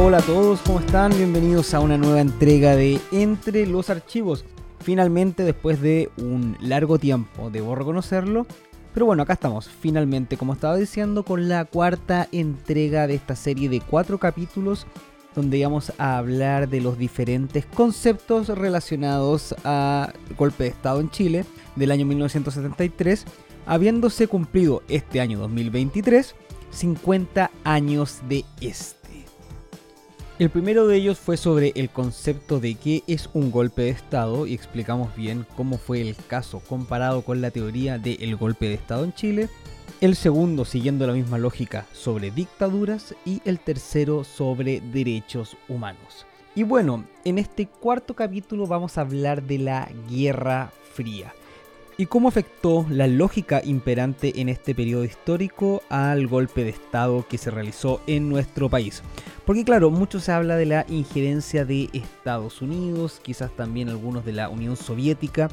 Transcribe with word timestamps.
Hola, 0.00 0.18
a 0.18 0.22
todos, 0.22 0.60
¿cómo 0.60 0.78
están? 0.78 1.10
Bienvenidos 1.10 1.74
a 1.74 1.80
una 1.80 1.98
nueva 1.98 2.20
entrega 2.20 2.76
de 2.76 3.00
Entre 3.10 3.66
los 3.66 3.90
Archivos. 3.90 4.44
Finalmente, 4.78 5.42
después 5.42 5.82
de 5.82 6.08
un 6.16 6.56
largo 6.60 7.00
tiempo, 7.00 7.50
debo 7.50 7.74
reconocerlo. 7.74 8.46
Pero 8.94 9.06
bueno, 9.06 9.24
acá 9.24 9.32
estamos, 9.32 9.68
finalmente, 9.68 10.36
como 10.36 10.52
estaba 10.52 10.76
diciendo, 10.76 11.24
con 11.24 11.48
la 11.48 11.64
cuarta 11.64 12.28
entrega 12.30 13.08
de 13.08 13.16
esta 13.16 13.34
serie 13.34 13.68
de 13.68 13.80
cuatro 13.80 14.18
capítulos 14.18 14.86
donde 15.34 15.62
vamos 15.64 15.92
a 15.98 16.16
hablar 16.16 16.68
de 16.68 16.80
los 16.80 16.96
diferentes 16.96 17.66
conceptos 17.66 18.48
relacionados 18.48 19.52
al 19.64 20.14
golpe 20.38 20.62
de 20.62 20.70
Estado 20.70 21.00
en 21.00 21.10
Chile 21.10 21.44
del 21.74 21.90
año 21.90 22.06
1973, 22.06 23.24
habiéndose 23.66 24.28
cumplido 24.28 24.84
este 24.88 25.20
año 25.20 25.40
2023 25.40 26.36
50 26.70 27.50
años 27.64 28.20
de 28.28 28.44
este. 28.60 28.97
El 30.38 30.50
primero 30.50 30.86
de 30.86 30.96
ellos 30.96 31.18
fue 31.18 31.36
sobre 31.36 31.72
el 31.74 31.90
concepto 31.90 32.60
de 32.60 32.76
qué 32.76 33.02
es 33.08 33.28
un 33.32 33.50
golpe 33.50 33.82
de 33.82 33.88
Estado 33.88 34.46
y 34.46 34.54
explicamos 34.54 35.16
bien 35.16 35.44
cómo 35.56 35.78
fue 35.78 36.00
el 36.00 36.14
caso 36.14 36.60
comparado 36.60 37.22
con 37.22 37.40
la 37.40 37.50
teoría 37.50 37.98
del 37.98 38.36
golpe 38.36 38.68
de 38.68 38.74
Estado 38.74 39.02
en 39.02 39.12
Chile. 39.12 39.48
El 40.00 40.14
segundo, 40.14 40.64
siguiendo 40.64 41.08
la 41.08 41.14
misma 41.14 41.38
lógica, 41.38 41.86
sobre 41.92 42.30
dictaduras 42.30 43.16
y 43.24 43.42
el 43.44 43.58
tercero 43.58 44.22
sobre 44.22 44.80
derechos 44.80 45.56
humanos. 45.68 46.24
Y 46.54 46.62
bueno, 46.62 47.04
en 47.24 47.38
este 47.38 47.66
cuarto 47.66 48.14
capítulo 48.14 48.68
vamos 48.68 48.96
a 48.96 49.00
hablar 49.00 49.42
de 49.42 49.58
la 49.58 49.90
Guerra 50.08 50.70
Fría 50.92 51.32
y 52.00 52.06
cómo 52.06 52.28
afectó 52.28 52.86
la 52.88 53.08
lógica 53.08 53.60
imperante 53.64 54.40
en 54.40 54.48
este 54.48 54.72
periodo 54.72 55.04
histórico 55.04 55.82
al 55.88 56.28
golpe 56.28 56.62
de 56.62 56.70
Estado 56.70 57.26
que 57.28 57.38
se 57.38 57.50
realizó 57.50 58.00
en 58.06 58.28
nuestro 58.28 58.70
país. 58.70 59.02
Porque 59.44 59.64
claro, 59.64 59.90
mucho 59.90 60.20
se 60.20 60.30
habla 60.30 60.54
de 60.54 60.66
la 60.66 60.86
injerencia 60.88 61.64
de 61.64 61.90
Estados 61.92 62.62
Unidos, 62.62 63.20
quizás 63.20 63.50
también 63.50 63.88
algunos 63.88 64.24
de 64.24 64.32
la 64.32 64.48
Unión 64.48 64.76
Soviética, 64.76 65.48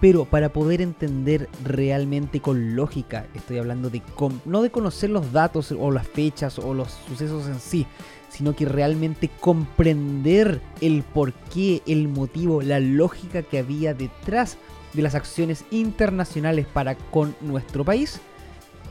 pero 0.00 0.24
para 0.24 0.52
poder 0.52 0.82
entender 0.82 1.48
realmente 1.62 2.40
con 2.40 2.74
lógica, 2.74 3.28
estoy 3.32 3.58
hablando 3.58 3.88
de 3.88 4.02
no 4.46 4.62
de 4.62 4.70
conocer 4.70 5.10
los 5.10 5.30
datos 5.30 5.70
o 5.70 5.92
las 5.92 6.08
fechas 6.08 6.58
o 6.58 6.74
los 6.74 6.90
sucesos 7.06 7.46
en 7.46 7.60
sí, 7.60 7.86
sino 8.30 8.56
que 8.56 8.64
realmente 8.64 9.30
comprender 9.38 10.60
el 10.80 11.04
porqué, 11.04 11.82
el 11.86 12.08
motivo, 12.08 12.62
la 12.62 12.80
lógica 12.80 13.44
que 13.44 13.60
había 13.60 13.94
detrás 13.94 14.58
de 14.94 15.02
las 15.02 15.14
acciones 15.14 15.64
internacionales 15.70 16.66
para 16.72 16.94
con 16.94 17.34
nuestro 17.40 17.84
país, 17.84 18.20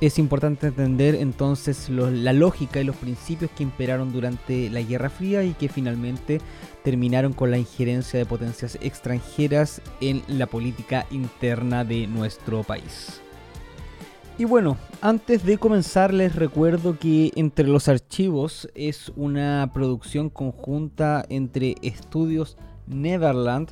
es 0.01 0.19
importante 0.19 0.67
entender 0.67 1.15
entonces 1.15 1.87
la 1.89 2.33
lógica 2.33 2.81
y 2.81 2.83
los 2.83 2.95
principios 2.97 3.49
que 3.51 3.63
imperaron 3.63 4.11
durante 4.11 4.69
la 4.69 4.81
Guerra 4.81 5.09
Fría 5.09 5.43
y 5.43 5.53
que 5.53 5.69
finalmente 5.69 6.41
terminaron 6.83 7.31
con 7.31 7.51
la 7.51 7.57
injerencia 7.57 8.19
de 8.19 8.25
potencias 8.25 8.77
extranjeras 8.81 9.81
en 10.01 10.21
la 10.27 10.47
política 10.47 11.05
interna 11.09 11.85
de 11.85 12.07
nuestro 12.07 12.63
país. 12.63 13.21
Y 14.37 14.45
bueno, 14.45 14.77
antes 14.99 15.45
de 15.45 15.57
comenzar 15.57 16.13
les 16.13 16.35
recuerdo 16.35 16.97
que 16.97 17.31
Entre 17.35 17.67
los 17.67 17.87
Archivos 17.87 18.67
es 18.73 19.11
una 19.15 19.69
producción 19.73 20.29
conjunta 20.29 21.23
entre 21.29 21.75
Estudios 21.81 22.57
Neverland, 22.87 23.69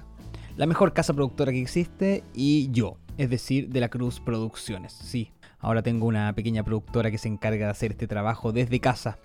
la 0.58 0.66
mejor 0.66 0.94
casa 0.94 1.14
productora 1.14 1.52
que 1.52 1.62
existe, 1.62 2.24
y 2.34 2.70
yo, 2.72 2.98
es 3.18 3.30
decir, 3.30 3.70
de 3.70 3.80
la 3.80 3.90
Cruz 3.90 4.20
Producciones. 4.20 4.94
Sí, 4.94 5.32
ahora 5.60 5.82
tengo 5.82 6.08
una 6.08 6.34
pequeña 6.34 6.64
productora 6.64 7.12
que 7.12 7.18
se 7.18 7.28
encarga 7.28 7.66
de 7.66 7.72
hacer 7.72 7.92
este 7.92 8.08
trabajo 8.08 8.52
desde 8.52 8.80
casa. 8.80 9.18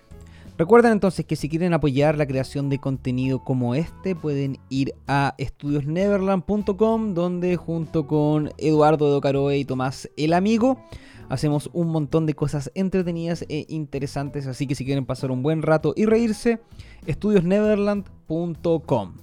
Recuerden 0.57 0.93
entonces 0.93 1.25
que 1.25 1.35
si 1.35 1.49
quieren 1.49 1.75
apoyar 1.75 2.17
la 2.17 2.25
creación 2.25 2.69
de 2.69 2.79
contenido 2.79 3.43
como 3.43 3.75
este, 3.75 4.15
pueden 4.15 4.57
ir 4.69 4.95
a 5.07 5.35
estudiosneverland.com, 5.37 7.13
donde 7.13 7.57
junto 7.57 8.07
con 8.07 8.49
Eduardo 8.57 9.11
de 9.11 9.17
Ocaroe 9.17 9.59
y 9.59 9.65
Tomás 9.65 10.09
el 10.17 10.33
Amigo, 10.33 10.83
hacemos 11.29 11.69
un 11.73 11.89
montón 11.89 12.25
de 12.25 12.33
cosas 12.33 12.71
entretenidas 12.73 13.45
e 13.49 13.67
interesantes. 13.69 14.47
Así 14.47 14.65
que 14.65 14.73
si 14.73 14.83
quieren 14.83 15.05
pasar 15.05 15.29
un 15.29 15.43
buen 15.43 15.61
rato 15.61 15.93
y 15.95 16.07
reírse, 16.07 16.59
estudiosneverland.com. 17.05 19.13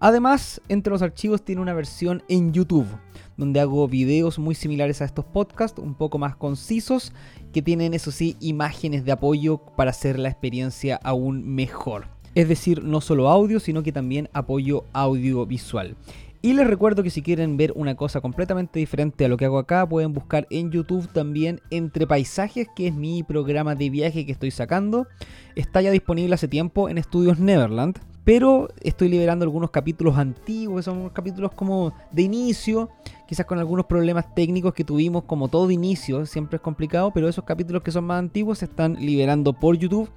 Además, 0.00 0.62
entre 0.68 0.90
los 0.90 1.02
archivos 1.02 1.44
tiene 1.44 1.60
una 1.60 1.74
versión 1.74 2.22
en 2.28 2.54
YouTube, 2.54 2.86
donde 3.36 3.60
hago 3.60 3.86
videos 3.86 4.38
muy 4.38 4.54
similares 4.54 5.02
a 5.02 5.04
estos 5.04 5.26
podcasts, 5.26 5.78
un 5.78 5.94
poco 5.94 6.16
más 6.16 6.36
concisos, 6.36 7.12
que 7.52 7.60
tienen, 7.60 7.92
eso 7.92 8.10
sí, 8.10 8.36
imágenes 8.40 9.04
de 9.04 9.12
apoyo 9.12 9.58
para 9.76 9.90
hacer 9.90 10.18
la 10.18 10.30
experiencia 10.30 10.98
aún 11.04 11.54
mejor. 11.54 12.06
Es 12.34 12.48
decir, 12.48 12.82
no 12.82 13.02
solo 13.02 13.28
audio, 13.28 13.60
sino 13.60 13.82
que 13.82 13.92
también 13.92 14.30
apoyo 14.32 14.84
audiovisual. 14.94 15.96
Y 16.42 16.54
les 16.54 16.66
recuerdo 16.66 17.02
que 17.02 17.10
si 17.10 17.20
quieren 17.20 17.58
ver 17.58 17.74
una 17.76 17.94
cosa 17.96 18.22
completamente 18.22 18.78
diferente 18.78 19.26
a 19.26 19.28
lo 19.28 19.36
que 19.36 19.44
hago 19.44 19.58
acá, 19.58 19.86
pueden 19.86 20.14
buscar 20.14 20.46
en 20.48 20.70
YouTube 20.70 21.12
también 21.12 21.60
Entre 21.68 22.06
Paisajes, 22.06 22.68
que 22.74 22.86
es 22.86 22.94
mi 22.94 23.22
programa 23.22 23.74
de 23.74 23.90
viaje 23.90 24.24
que 24.24 24.32
estoy 24.32 24.50
sacando. 24.50 25.06
Está 25.54 25.82
ya 25.82 25.90
disponible 25.90 26.34
hace 26.34 26.48
tiempo 26.48 26.88
en 26.88 26.96
Estudios 26.96 27.38
Neverland. 27.38 27.98
Pero 28.24 28.68
estoy 28.82 29.08
liberando 29.08 29.44
algunos 29.44 29.70
capítulos 29.70 30.18
antiguos, 30.18 30.84
son 30.84 31.08
capítulos 31.08 31.52
como 31.52 31.94
de 32.12 32.22
inicio, 32.22 32.90
quizás 33.26 33.46
con 33.46 33.58
algunos 33.58 33.86
problemas 33.86 34.34
técnicos 34.34 34.74
que 34.74 34.84
tuvimos, 34.84 35.24
como 35.24 35.48
todo 35.48 35.70
inicio, 35.70 36.26
siempre 36.26 36.56
es 36.56 36.62
complicado, 36.62 37.12
pero 37.12 37.28
esos 37.28 37.44
capítulos 37.44 37.82
que 37.82 37.90
son 37.90 38.04
más 38.04 38.18
antiguos 38.18 38.58
se 38.58 38.66
están 38.66 38.94
liberando 38.94 39.54
por 39.54 39.76
YouTube. 39.76 40.10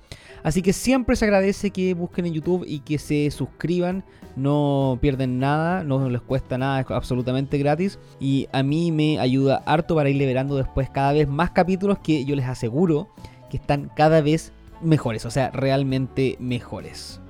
Así 0.44 0.62
que 0.62 0.74
siempre 0.74 1.16
se 1.16 1.24
agradece 1.24 1.72
que 1.72 1.94
busquen 1.94 2.26
en 2.26 2.34
YouTube 2.34 2.66
y 2.68 2.80
que 2.80 3.00
se 3.00 3.32
suscriban, 3.32 4.04
no 4.36 4.98
pierden 5.02 5.40
nada, 5.40 5.86
no 5.86 6.10
les 6.10 6.22
cuesta 6.22 6.58
nada, 6.58 6.82
es 6.82 6.92
absolutamente 6.92 7.58
gratis. 7.58 8.00
Y 8.20 8.48
a 8.52 8.64
mí 8.64 8.92
me 8.92 9.20
ayuda 9.20 9.64
harto 9.66 9.96
para 9.96 10.10
ir 10.10 10.18
liberando 10.18 10.58
después 10.58 10.90
cada 10.90 11.14
vez 11.14 11.30
más 11.30 11.52
capítulos 11.52 12.00
que 12.00 12.26
yo 12.26 12.36
les 12.36 12.46
aseguro 12.46 13.08
que 13.50 13.58
están 13.58 13.90
cada 13.96 14.20
vez 14.20 14.52
mejores, 14.82 15.26
o 15.26 15.32
sea, 15.32 15.52
realmente 15.52 16.36
mejores. 16.40 17.23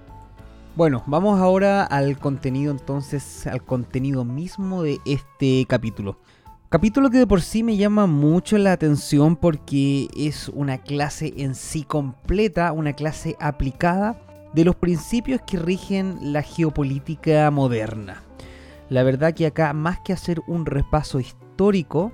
Bueno, 0.76 1.04
vamos 1.06 1.40
ahora 1.40 1.84
al 1.84 2.18
contenido 2.18 2.72
entonces, 2.72 3.46
al 3.46 3.64
contenido 3.64 4.26
mismo 4.26 4.82
de 4.82 5.00
este 5.06 5.68
capítulo. 5.68 6.18
Capítulo 6.70 7.12
que 7.12 7.20
de 7.20 7.28
por 7.28 7.42
sí 7.42 7.62
me 7.62 7.78
llama 7.78 8.08
mucho 8.08 8.58
la 8.58 8.72
atención 8.72 9.36
porque 9.36 10.08
es 10.18 10.50
una 10.50 10.80
clase 10.80 11.32
en 11.38 11.54
sí 11.54 11.84
completa, 11.84 12.72
una 12.72 12.94
clase 12.94 13.36
aplicada 13.40 14.20
de 14.56 14.66
los 14.66 14.76
principios 14.76 15.42
que 15.46 15.60
rigen 15.60 16.34
la 16.34 16.42
geopolítica 16.42 17.52
moderna. 17.52 18.24
La 18.90 19.04
verdad 19.04 19.36
que 19.36 19.46
acá, 19.46 19.74
más 19.74 20.00
que 20.00 20.14
hacer 20.14 20.42
un 20.48 20.66
repaso 20.66 21.20
histórico, 21.20 22.12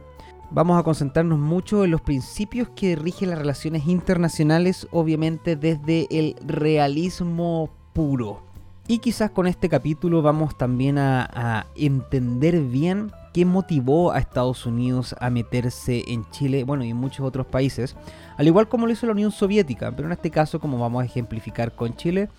vamos 0.52 0.78
a 0.78 0.84
concentrarnos 0.84 1.40
mucho 1.40 1.86
en 1.86 1.92
los 1.92 2.02
principios 2.02 2.68
que 2.76 2.98
rigen 2.98 3.30
las 3.30 3.40
relaciones 3.40 3.88
internacionales, 3.88 4.86
obviamente 4.92 5.56
desde 5.56 6.08
el 6.12 6.36
realismo 6.46 7.70
puro. 7.94 8.49
Y 8.92 8.98
quizás 8.98 9.30
con 9.30 9.46
este 9.46 9.70
capítulo 9.70 10.24
vamos 10.24 10.58
también 10.58 10.98
a, 10.98 11.68
entender 11.76 12.60
bien 12.60 13.12
qué 13.36 13.46
motivó 13.46 14.12
a 14.12 14.18
Estados 14.18 14.66
Unidos 14.66 15.16
a 15.20 15.30
meterse 15.30 16.06
en 16.08 16.28
Chile, 16.32 16.64
bueno, 16.64 16.84
y 16.84 16.90
en 16.90 16.98
muchos 16.98 17.24
otros 17.24 17.46
países, 17.46 17.96
al 18.36 18.48
igual 18.48 18.68
como 18.68 18.88
lo 18.88 18.92
hizo 18.92 19.06
la 19.06 19.12
Unión 19.12 19.32
Soviética, 19.32 19.92
pero 19.92 20.08
en 20.08 20.14
este 20.14 20.32
caso, 20.32 20.60
como 20.60 20.80
vamos 20.80 21.04
a 21.04 21.06
ejemplificar 21.06 21.76
con 21.76 21.96
Chile, 21.98 22.30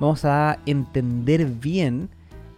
vamos 0.00 0.24
a 0.24 0.58
entender 0.66 1.46
bien, 1.46 2.08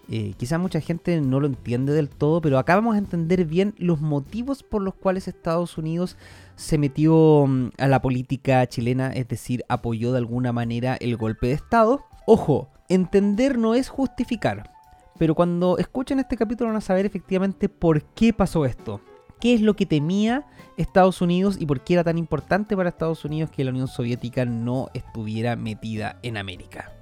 eh, 0.09 0.33
quizás 0.39 0.59
mucha 0.59 0.81
gente 0.81 1.21
no 1.21 1.39
lo 1.39 1.47
entiende 1.47 1.93
del 1.93 2.09
todo, 2.09 2.41
pero 2.41 2.59
acá 2.59 2.77
vamos 2.77 2.95
a 2.95 2.99
entender 2.99 3.45
bien 3.45 3.75
los 3.77 4.01
motivos 4.01 4.63
por 4.63 4.81
los 4.81 4.95
cuales 4.95 5.29
Estados 5.29 5.77
Unidos 5.77 6.17
se 6.57 6.79
metió 6.79 7.45
mm, 7.47 7.73
a 7.77 7.87
la 7.87 8.01
política 8.01 8.67
chilena, 8.67 9.13
es 9.13 9.29
decir, 9.29 9.63
apoyó 9.69 10.11
de 10.13 10.19
alguna 10.19 10.55
manera 10.55 10.97
el 10.99 11.19
golpe 11.19 11.49
de 11.49 11.53
Estado. 11.53 12.01
Ojo, 12.25 12.72
entender 12.89 13.59
no 13.59 13.75
es 13.75 13.89
justificar. 13.89 14.71
Pero 15.19 15.35
cuando 15.35 15.79
escuchen 15.79 16.19
este 16.19 16.37
capítulo 16.37 16.71
van 16.71 16.79
a 16.79 16.81
saber 16.81 17.07
efectivamente 17.07 17.69
por 17.69 18.03
qué 18.03 18.33
pasó 18.33 18.65
esto. 18.65 19.01
¿Qué 19.41 19.55
es 19.55 19.61
lo 19.61 19.75
que 19.75 19.87
temía 19.87 20.47
Estados 20.77 21.21
Unidos 21.21 21.57
y 21.59 21.67
por 21.67 21.81
qué 21.81 21.95
era 21.95 22.05
tan 22.05 22.17
importante 22.17 22.77
para 22.77 22.91
Estados 22.91 23.25
Unidos 23.25 23.51
que 23.51 23.65
la 23.65 23.71
Unión 23.71 23.89
Soviética 23.89 24.45
no 24.45 24.89
estuviera 24.95 25.57
metida 25.57 26.19
en 26.23 26.37
América? 26.37 26.93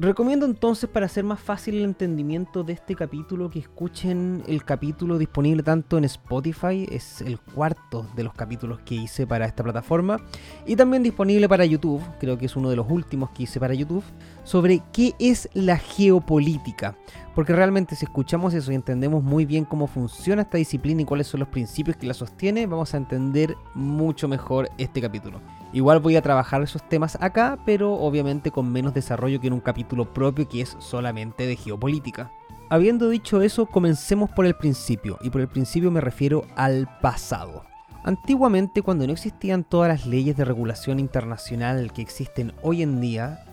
Recomiendo 0.00 0.46
entonces 0.46 0.88
para 0.88 1.06
hacer 1.06 1.24
más 1.24 1.40
fácil 1.40 1.74
el 1.74 1.82
entendimiento 1.82 2.62
de 2.62 2.72
este 2.72 2.94
capítulo 2.94 3.50
que 3.50 3.58
escuchen 3.58 4.44
el 4.46 4.62
capítulo 4.62 5.18
disponible 5.18 5.64
tanto 5.64 5.98
en 5.98 6.04
Spotify, 6.04 6.86
es 6.88 7.20
el 7.20 7.40
cuarto 7.40 8.06
de 8.14 8.22
los 8.22 8.32
capítulos 8.32 8.78
que 8.84 8.94
hice 8.94 9.26
para 9.26 9.44
esta 9.44 9.64
plataforma, 9.64 10.20
y 10.64 10.76
también 10.76 11.02
disponible 11.02 11.48
para 11.48 11.64
YouTube, 11.64 12.00
creo 12.20 12.38
que 12.38 12.46
es 12.46 12.54
uno 12.54 12.70
de 12.70 12.76
los 12.76 12.88
últimos 12.88 13.30
que 13.30 13.42
hice 13.42 13.58
para 13.58 13.74
YouTube, 13.74 14.04
sobre 14.44 14.84
qué 14.92 15.16
es 15.18 15.48
la 15.52 15.78
geopolítica. 15.78 16.96
Porque 17.34 17.52
realmente 17.52 17.96
si 17.96 18.04
escuchamos 18.04 18.54
eso 18.54 18.70
y 18.70 18.76
entendemos 18.76 19.24
muy 19.24 19.46
bien 19.46 19.64
cómo 19.64 19.88
funciona 19.88 20.42
esta 20.42 20.58
disciplina 20.58 21.02
y 21.02 21.06
cuáles 21.06 21.26
son 21.26 21.40
los 21.40 21.48
principios 21.48 21.96
que 21.96 22.06
la 22.06 22.14
sostiene, 22.14 22.68
vamos 22.68 22.94
a 22.94 22.98
entender 22.98 23.56
mucho 23.74 24.28
mejor 24.28 24.68
este 24.78 25.00
capítulo. 25.00 25.40
Igual 25.72 25.98
voy 26.00 26.16
a 26.16 26.22
trabajar 26.22 26.62
esos 26.62 26.82
temas 26.88 27.18
acá, 27.20 27.58
pero 27.66 27.92
obviamente 27.94 28.50
con 28.50 28.72
menos 28.72 28.94
desarrollo 28.94 29.40
que 29.40 29.48
en 29.48 29.52
un 29.52 29.60
capítulo 29.60 30.12
propio 30.12 30.48
que 30.48 30.62
es 30.62 30.76
solamente 30.78 31.46
de 31.46 31.56
geopolítica. 31.56 32.30
Habiendo 32.70 33.08
dicho 33.08 33.40
eso, 33.42 33.66
comencemos 33.66 34.30
por 34.30 34.46
el 34.46 34.54
principio, 34.54 35.18
y 35.22 35.30
por 35.30 35.40
el 35.40 35.48
principio 35.48 35.90
me 35.90 36.00
refiero 36.00 36.44
al 36.56 36.88
pasado. 37.00 37.64
Antiguamente, 38.04 38.82
cuando 38.82 39.06
no 39.06 39.12
existían 39.12 39.64
todas 39.64 39.88
las 39.88 40.06
leyes 40.06 40.36
de 40.36 40.44
regulación 40.44 40.98
internacional 40.98 41.92
que 41.92 42.02
existen 42.02 42.52
hoy 42.62 42.82
en 42.82 43.00
día, 43.00 43.44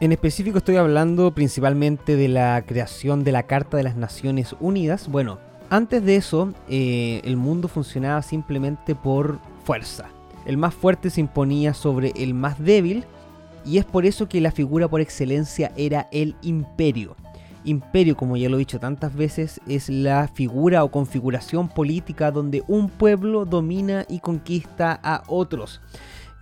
en 0.00 0.12
específico 0.12 0.58
estoy 0.58 0.76
hablando 0.76 1.34
principalmente 1.34 2.16
de 2.16 2.28
la 2.28 2.62
creación 2.66 3.24
de 3.24 3.32
la 3.32 3.44
Carta 3.44 3.76
de 3.76 3.84
las 3.84 3.96
Naciones 3.96 4.54
Unidas, 4.60 5.08
bueno, 5.08 5.38
antes 5.70 6.04
de 6.04 6.16
eso 6.16 6.52
eh, 6.68 7.20
el 7.24 7.36
mundo 7.36 7.68
funcionaba 7.68 8.22
simplemente 8.22 8.94
por 8.94 9.38
fuerza. 9.64 10.13
El 10.46 10.56
más 10.56 10.74
fuerte 10.74 11.10
se 11.10 11.20
imponía 11.20 11.74
sobre 11.74 12.12
el 12.16 12.34
más 12.34 12.62
débil 12.62 13.04
y 13.64 13.78
es 13.78 13.84
por 13.84 14.04
eso 14.04 14.28
que 14.28 14.40
la 14.40 14.50
figura 14.50 14.88
por 14.88 15.00
excelencia 15.00 15.72
era 15.76 16.08
el 16.12 16.36
imperio. 16.42 17.16
Imperio, 17.64 18.14
como 18.14 18.36
ya 18.36 18.50
lo 18.50 18.56
he 18.56 18.58
dicho 18.58 18.78
tantas 18.78 19.14
veces, 19.14 19.58
es 19.66 19.88
la 19.88 20.28
figura 20.28 20.84
o 20.84 20.90
configuración 20.90 21.68
política 21.68 22.30
donde 22.30 22.62
un 22.68 22.90
pueblo 22.90 23.46
domina 23.46 24.04
y 24.08 24.20
conquista 24.20 25.00
a 25.02 25.22
otros. 25.28 25.80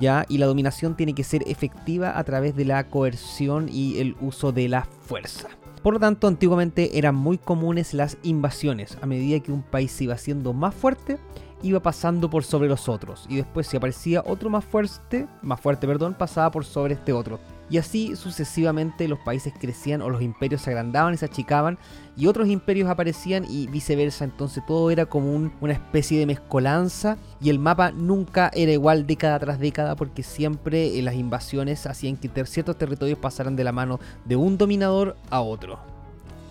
¿Ya? 0.01 0.27
Y 0.29 0.39
la 0.39 0.47
dominación 0.47 0.97
tiene 0.97 1.15
que 1.15 1.23
ser 1.23 1.45
efectiva 1.47 2.19
a 2.19 2.25
través 2.25 2.57
de 2.57 2.65
la 2.65 2.83
coerción 2.89 3.69
y 3.71 3.99
el 3.99 4.17
uso 4.21 4.51
de 4.51 4.69
la 4.69 4.83
fuerza. 4.83 5.49
Por 5.83 5.95
lo 5.95 6.01
tanto, 6.01 6.27
antiguamente 6.27 6.99
eran 6.99 7.15
muy 7.15 7.39
comunes 7.39 7.95
las 7.95 8.17
invasiones. 8.25 8.99
A 9.01 9.07
medida 9.07 9.39
que 9.41 9.53
un 9.53 9.63
país 9.63 9.93
se 9.93 10.05
iba 10.05 10.15
haciendo 10.15 10.53
más 10.53 10.75
fuerte, 10.75 11.19
iba 11.63 11.81
pasando 11.81 12.29
por 12.29 12.45
sobre 12.45 12.69
los 12.69 12.89
otros. 12.89 13.27
Y 13.29 13.37
después 13.37 13.67
si 13.67 13.77
aparecía 13.77 14.23
otro 14.27 14.51
más 14.51 14.65
fuerte, 14.65 15.27
más 15.43 15.61
fuerte, 15.61 15.87
perdón, 15.87 16.15
pasaba 16.15 16.51
por 16.51 16.65
sobre 16.65 16.95
este 16.95 17.13
otro. 17.13 17.39
Y 17.71 17.79
así 17.79 18.17
sucesivamente 18.17 19.09
los 19.09 19.19
países 19.21 19.55
crecían 19.59 20.03
o 20.03 20.11
los 20.11 20.21
imperios 20.21 20.61
se 20.61 20.71
agrandaban 20.71 21.15
y 21.15 21.17
se 21.17 21.25
achicaban 21.25 21.79
y 22.17 22.27
otros 22.27 22.49
imperios 22.49 22.91
aparecían 22.91 23.47
y 23.49 23.67
viceversa. 23.67 24.25
Entonces 24.25 24.63
todo 24.67 24.91
era 24.91 25.07
como 25.07 25.51
una 25.61 25.73
especie 25.73 26.19
de 26.19 26.27
mezcolanza 26.27 27.17
y 27.41 27.49
el 27.49 27.59
mapa 27.59 27.91
nunca 27.91 28.51
era 28.53 28.73
igual 28.73 29.07
década 29.07 29.39
tras 29.39 29.59
década 29.59 29.97
porque 29.97 30.23
siempre 30.23 30.99
eh, 30.99 31.03
las 31.03 31.15
invasiones 31.15 31.87
hacían 31.87 32.17
que 32.17 32.31
ciertos 32.45 32.77
territorios 32.77 33.19
pasaran 33.19 33.57
de 33.57 33.65
la 33.65 33.73
mano 33.73 34.01
de 34.27 34.37
un 34.37 34.59
dominador 34.59 35.17
a 35.31 35.41
otro. 35.41 35.92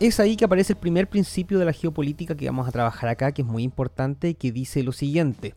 Es 0.01 0.19
ahí 0.19 0.35
que 0.35 0.45
aparece 0.45 0.73
el 0.73 0.79
primer 0.79 1.07
principio 1.07 1.59
de 1.59 1.65
la 1.65 1.73
geopolítica 1.73 2.35
que 2.35 2.47
vamos 2.47 2.67
a 2.67 2.71
trabajar 2.71 3.07
acá, 3.07 3.33
que 3.33 3.43
es 3.43 3.47
muy 3.47 3.61
importante, 3.61 4.33
que 4.33 4.51
dice 4.51 4.81
lo 4.81 4.93
siguiente. 4.93 5.53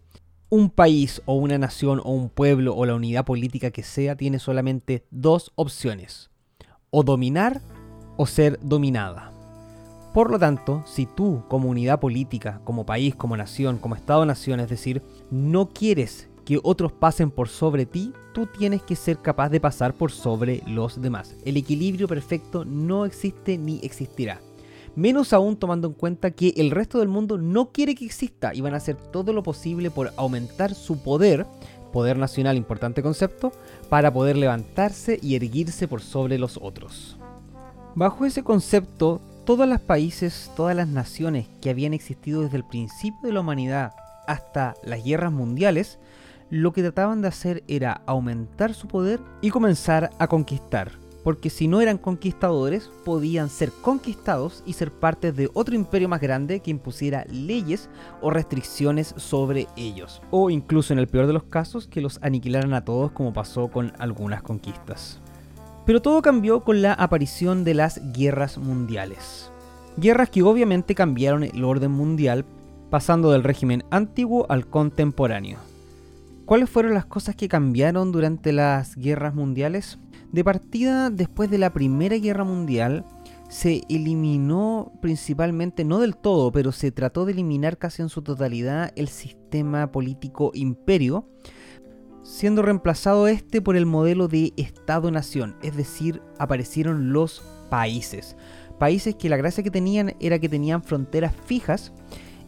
Un 0.51 0.69
país 0.69 1.23
o 1.25 1.33
una 1.33 1.57
nación 1.57 1.99
o 2.05 2.11
un 2.11 2.29
pueblo 2.29 2.77
o 2.77 2.85
la 2.85 2.95
unidad 2.95 3.25
política 3.25 3.71
que 3.71 3.83
sea 3.83 4.17
tiene 4.17 4.39
solamente 4.39 5.07
dos 5.11 5.51
opciones. 5.55 6.29
O 6.91 7.03
dominar 7.05 7.63
o 8.19 8.27
ser 8.27 8.59
dominada. 8.61 9.33
Por 10.13 10.31
lo 10.31 10.39
tanto, 10.39 10.83
si 10.85 11.07
tú 11.07 11.43
como 11.49 11.71
unidad 11.71 11.99
política, 11.99 12.61
como 12.65 12.85
país, 12.85 13.17
como 13.17 13.39
nación, 13.39 13.79
como 13.79 13.95
Estado-nación, 13.95 14.61
es 14.61 14.69
decir, 14.69 15.03
no 15.31 15.71
quieres 15.71 16.29
que 16.45 16.61
otros 16.63 16.93
pasen 16.93 17.31
por 17.31 17.49
sobre 17.49 17.87
ti, 17.87 18.13
tú 18.33 18.47
tienes 18.47 18.83
que 18.83 18.97
ser 18.97 19.19
capaz 19.19 19.49
de 19.49 19.61
pasar 19.61 19.95
por 19.95 20.13
sobre 20.13 20.63
los 20.67 21.01
demás. 21.01 21.37
El 21.45 21.57
equilibrio 21.57 22.07
perfecto 22.07 22.65
no 22.65 23.05
existe 23.05 23.59
ni 23.59 23.81
existirá. 23.83 24.41
Menos 24.97 25.33
aún 25.33 25.57
tomando 25.57 25.89
en 25.89 25.95
cuenta 25.95 26.31
que 26.31 26.55
el 26.57 26.71
resto 26.71 26.99
del 27.01 27.09
mundo 27.09 27.37
no 27.37 27.73
quiere 27.73 27.95
que 27.95 28.05
exista 28.05 28.55
y 28.55 28.61
van 28.61 28.75
a 28.75 28.77
hacer 28.77 28.97
todo 28.97 29.33
lo 29.33 29.43
posible 29.43 29.91
por 29.91 30.13
aumentar 30.17 30.75
su 30.75 31.03
poder, 31.03 31.47
poder 31.93 32.17
nacional, 32.17 32.57
importante 32.57 33.03
concepto, 33.03 33.53
para 33.89 34.13
poder 34.13 34.37
levantarse 34.37 35.19
y 35.21 35.35
erguirse 35.35 35.89
por 35.89 36.01
sobre 36.01 36.39
los 36.39 36.59
otros. 36.63 37.17
Bajo 37.97 38.25
ese 38.25 38.45
concepto, 38.45 39.21
todos 39.45 39.69
los 39.69 39.81
países, 39.81 40.51
todas 40.57 40.77
las 40.77 40.89
naciones 40.89 41.47
que 41.61 41.71
habían 41.71 41.93
existido 41.93 42.43
desde 42.43 42.57
el 42.57 42.65
principio 42.65 43.21
de 43.23 43.33
la 43.33 43.41
humanidad 43.41 43.93
hasta 44.27 44.75
las 44.85 45.05
guerras 45.05 45.33
mundiales, 45.33 45.99
lo 46.51 46.73
que 46.73 46.83
trataban 46.83 47.23
de 47.23 47.29
hacer 47.29 47.65
era 47.69 48.03
aumentar 48.07 48.75
su 48.75 48.87
poder 48.87 49.21
y 49.41 49.51
comenzar 49.51 50.11
a 50.19 50.27
conquistar. 50.27 50.93
Porque 51.25 51.49
si 51.49 51.69
no 51.69 51.81
eran 51.81 51.97
conquistadores, 51.97 52.91
podían 53.03 53.49
ser 53.49 53.73
conquistados 53.73 54.63
y 54.67 54.75
ser 54.75 54.93
parte 54.93 55.33
de 55.33 55.49
otro 55.55 55.75
imperio 55.75 56.07
más 56.07 56.21
grande 56.21 56.61
que 56.61 56.71
impusiera 56.71 57.25
leyes 57.31 57.89
o 58.21 58.31
restricciones 58.31 59.15
sobre 59.17 59.67
ellos. 59.75 60.21
O 60.31 60.51
incluso 60.51 60.93
en 60.93 60.99
el 60.99 61.09
peor 61.09 61.27
de 61.27 61.33
los 61.33 61.45
casos, 61.45 61.89
que 61.89 62.03
los 62.03 62.19
aniquilaran 62.23 62.75
a 62.75 62.85
todos 62.85 63.11
como 63.13 63.33
pasó 63.33 63.69
con 63.69 63.95
algunas 63.99 64.43
conquistas. 64.43 65.19
Pero 65.87 66.03
todo 66.03 66.21
cambió 66.21 66.63
con 66.63 66.83
la 66.83 66.93
aparición 66.93 67.65
de 67.65 67.73
las 67.73 68.01
guerras 68.13 68.59
mundiales. 68.59 69.51
Guerras 69.97 70.29
que 70.29 70.43
obviamente 70.43 70.95
cambiaron 70.95 71.43
el 71.43 71.65
orden 71.65 71.91
mundial, 71.91 72.45
pasando 72.91 73.33
del 73.33 73.45
régimen 73.45 73.83
antiguo 73.91 74.45
al 74.51 74.67
contemporáneo. 74.67 75.59
¿Cuáles 76.47 76.69
fueron 76.69 76.93
las 76.93 77.07
cosas 77.07 77.37
que 77.37 77.49
cambiaron 77.49 78.13
durante 78.13 78.53
las 78.53 78.97
guerras 78.97 79.35
mundiales? 79.35 79.99
De 80.31 80.45
partida, 80.45 81.09
después 81.09 81.51
de 81.51 81.57
la 81.57 81.73
Primera 81.73 82.17
Guerra 82.19 82.45
Mundial, 82.45 83.07
se 83.49 83.81
eliminó 83.89 84.93
principalmente, 85.01 85.85
no 85.85 86.01
del 86.01 86.17
todo, 86.17 86.53
pero 86.53 86.71
se 86.71 86.93
trató 86.93 87.25
de 87.25 87.33
eliminar 87.33 87.79
casi 87.79 88.03
en 88.03 88.11
su 88.11 88.21
totalidad 88.21 88.93
el 88.95 89.09
sistema 89.09 89.91
político 89.91 90.51
imperio, 90.53 91.27
siendo 92.23 92.61
reemplazado 92.61 93.27
este 93.27 93.63
por 93.63 93.75
el 93.75 93.87
modelo 93.87 94.29
de 94.29 94.53
Estado-nación, 94.59 95.57
es 95.63 95.75
decir, 95.75 96.21
aparecieron 96.39 97.15
los 97.15 97.43
países. 97.71 98.37
Países 98.79 99.15
que 99.15 99.31
la 99.31 99.39
gracia 99.39 99.65
que 99.65 99.71
tenían 99.71 100.15
era 100.21 100.39
que 100.39 100.51
tenían 100.51 100.83
fronteras 100.83 101.33
fijas 101.47 101.91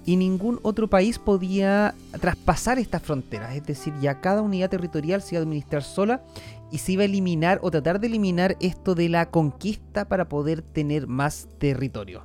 y 0.06 0.16
ningún 0.16 0.60
otro 0.62 0.88
país 0.88 1.18
podía 1.18 1.94
traspasar 2.20 2.78
estas 2.78 3.02
fronteras. 3.02 3.54
Es 3.56 3.66
decir, 3.66 3.92
ya 4.00 4.20
cada 4.20 4.40
unidad 4.40 4.70
territorial 4.70 5.20
se 5.20 5.34
iba 5.34 5.40
a 5.40 5.42
administrar 5.42 5.82
sola 5.82 6.22
y 6.70 6.78
se 6.78 6.92
iba 6.92 7.02
a 7.02 7.06
eliminar 7.06 7.58
o 7.62 7.70
tratar 7.70 8.00
de 8.00 8.06
eliminar 8.06 8.56
esto 8.60 8.94
de 8.94 9.08
la 9.08 9.30
conquista 9.30 10.08
para 10.08 10.28
poder 10.28 10.62
tener 10.62 11.08
más 11.08 11.48
territorio. 11.58 12.24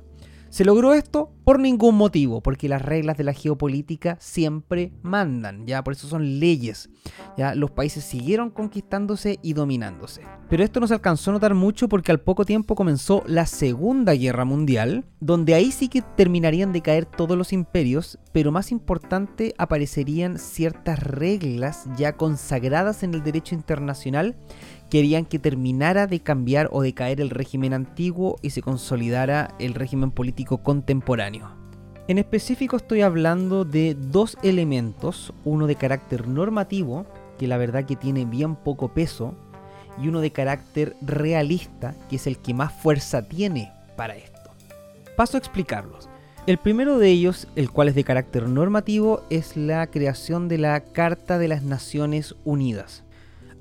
Se 0.52 0.66
logró 0.66 0.92
esto 0.92 1.32
por 1.44 1.58
ningún 1.58 1.96
motivo, 1.96 2.42
porque 2.42 2.68
las 2.68 2.82
reglas 2.82 3.16
de 3.16 3.24
la 3.24 3.32
geopolítica 3.32 4.18
siempre 4.20 4.92
mandan, 5.00 5.66
ya 5.66 5.82
por 5.82 5.94
eso 5.94 6.08
son 6.08 6.40
leyes. 6.40 6.90
Ya 7.38 7.54
los 7.54 7.70
países 7.70 8.04
siguieron 8.04 8.50
conquistándose 8.50 9.38
y 9.40 9.54
dominándose. 9.54 10.20
Pero 10.50 10.62
esto 10.62 10.78
no 10.78 10.86
se 10.86 10.92
alcanzó 10.92 11.30
a 11.30 11.32
notar 11.32 11.54
mucho 11.54 11.88
porque 11.88 12.12
al 12.12 12.20
poco 12.20 12.44
tiempo 12.44 12.74
comenzó 12.74 13.22
la 13.26 13.46
Segunda 13.46 14.12
Guerra 14.12 14.44
Mundial, 14.44 15.06
donde 15.20 15.54
ahí 15.54 15.72
sí 15.72 15.88
que 15.88 16.02
terminarían 16.02 16.74
de 16.74 16.82
caer 16.82 17.06
todos 17.06 17.38
los 17.38 17.54
imperios, 17.54 18.18
pero 18.32 18.52
más 18.52 18.72
importante 18.72 19.54
aparecerían 19.56 20.38
ciertas 20.38 21.02
reglas 21.02 21.86
ya 21.96 22.18
consagradas 22.18 23.02
en 23.02 23.14
el 23.14 23.22
derecho 23.22 23.54
internacional 23.54 24.36
querían 24.92 25.24
que 25.24 25.38
terminara 25.38 26.06
de 26.06 26.20
cambiar 26.20 26.68
o 26.70 26.82
de 26.82 26.92
caer 26.92 27.22
el 27.22 27.30
régimen 27.30 27.72
antiguo 27.72 28.36
y 28.42 28.50
se 28.50 28.60
consolidara 28.60 29.54
el 29.58 29.72
régimen 29.72 30.10
político 30.10 30.58
contemporáneo. 30.58 31.50
En 32.08 32.18
específico 32.18 32.76
estoy 32.76 33.00
hablando 33.00 33.64
de 33.64 33.96
dos 33.98 34.36
elementos, 34.42 35.32
uno 35.46 35.66
de 35.66 35.76
carácter 35.76 36.28
normativo, 36.28 37.06
que 37.38 37.46
la 37.46 37.56
verdad 37.56 37.86
que 37.86 37.96
tiene 37.96 38.26
bien 38.26 38.54
poco 38.54 38.88
peso, 38.88 39.34
y 39.98 40.08
uno 40.08 40.20
de 40.20 40.30
carácter 40.30 40.94
realista, 41.00 41.94
que 42.10 42.16
es 42.16 42.26
el 42.26 42.36
que 42.36 42.52
más 42.52 42.74
fuerza 42.74 43.22
tiene 43.22 43.72
para 43.96 44.14
esto. 44.14 44.50
Paso 45.16 45.38
a 45.38 45.40
explicarlos. 45.40 46.10
El 46.46 46.58
primero 46.58 46.98
de 46.98 47.08
ellos, 47.08 47.48
el 47.56 47.70
cual 47.70 47.88
es 47.88 47.94
de 47.94 48.04
carácter 48.04 48.46
normativo, 48.46 49.22
es 49.30 49.56
la 49.56 49.86
creación 49.86 50.48
de 50.48 50.58
la 50.58 50.80
Carta 50.80 51.38
de 51.38 51.48
las 51.48 51.62
Naciones 51.62 52.34
Unidas 52.44 53.04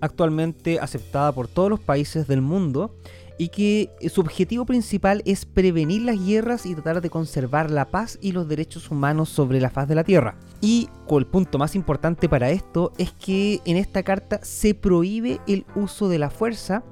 actualmente 0.02 0.80
aceptada 0.80 1.32
por 1.32 1.48
todos 1.48 1.70
los 1.70 1.80
países 1.80 2.28
del 2.28 2.42
mundo 2.42 2.96
y 3.42 3.50
que 3.50 3.90
su 4.14 4.22
objetivo 4.22 4.66
principal 4.66 5.24
es 5.26 5.46
prevenir 5.46 6.04
las 6.04 6.24
guerras 6.24 6.68
y 6.68 6.76
tratar 6.76 7.02
de 7.02 7.10
conservar 7.10 7.72
la 7.72 7.86
paz 7.90 8.20
y 8.22 8.34
los 8.34 8.48
derechos 8.48 8.92
humanos 8.92 9.30
sobre 9.30 9.60
la 9.60 9.72
faz 9.72 9.88
de 9.88 9.96
la 9.96 10.04
Tierra. 10.04 10.36
Y 10.62 10.90
el 11.10 11.26
punto 11.26 11.58
más 11.58 11.76
importante 11.76 12.30
para 12.30 12.52
esto 12.52 12.94
es 13.00 13.12
que 13.12 13.60
en 13.66 13.78
esta 13.78 14.04
carta 14.04 14.40
se 14.44 14.76
prohíbe 14.76 15.42
el 15.48 15.66
uso 15.76 16.08
de 16.08 16.20
la 16.20 16.30
fuerza, 16.30 16.84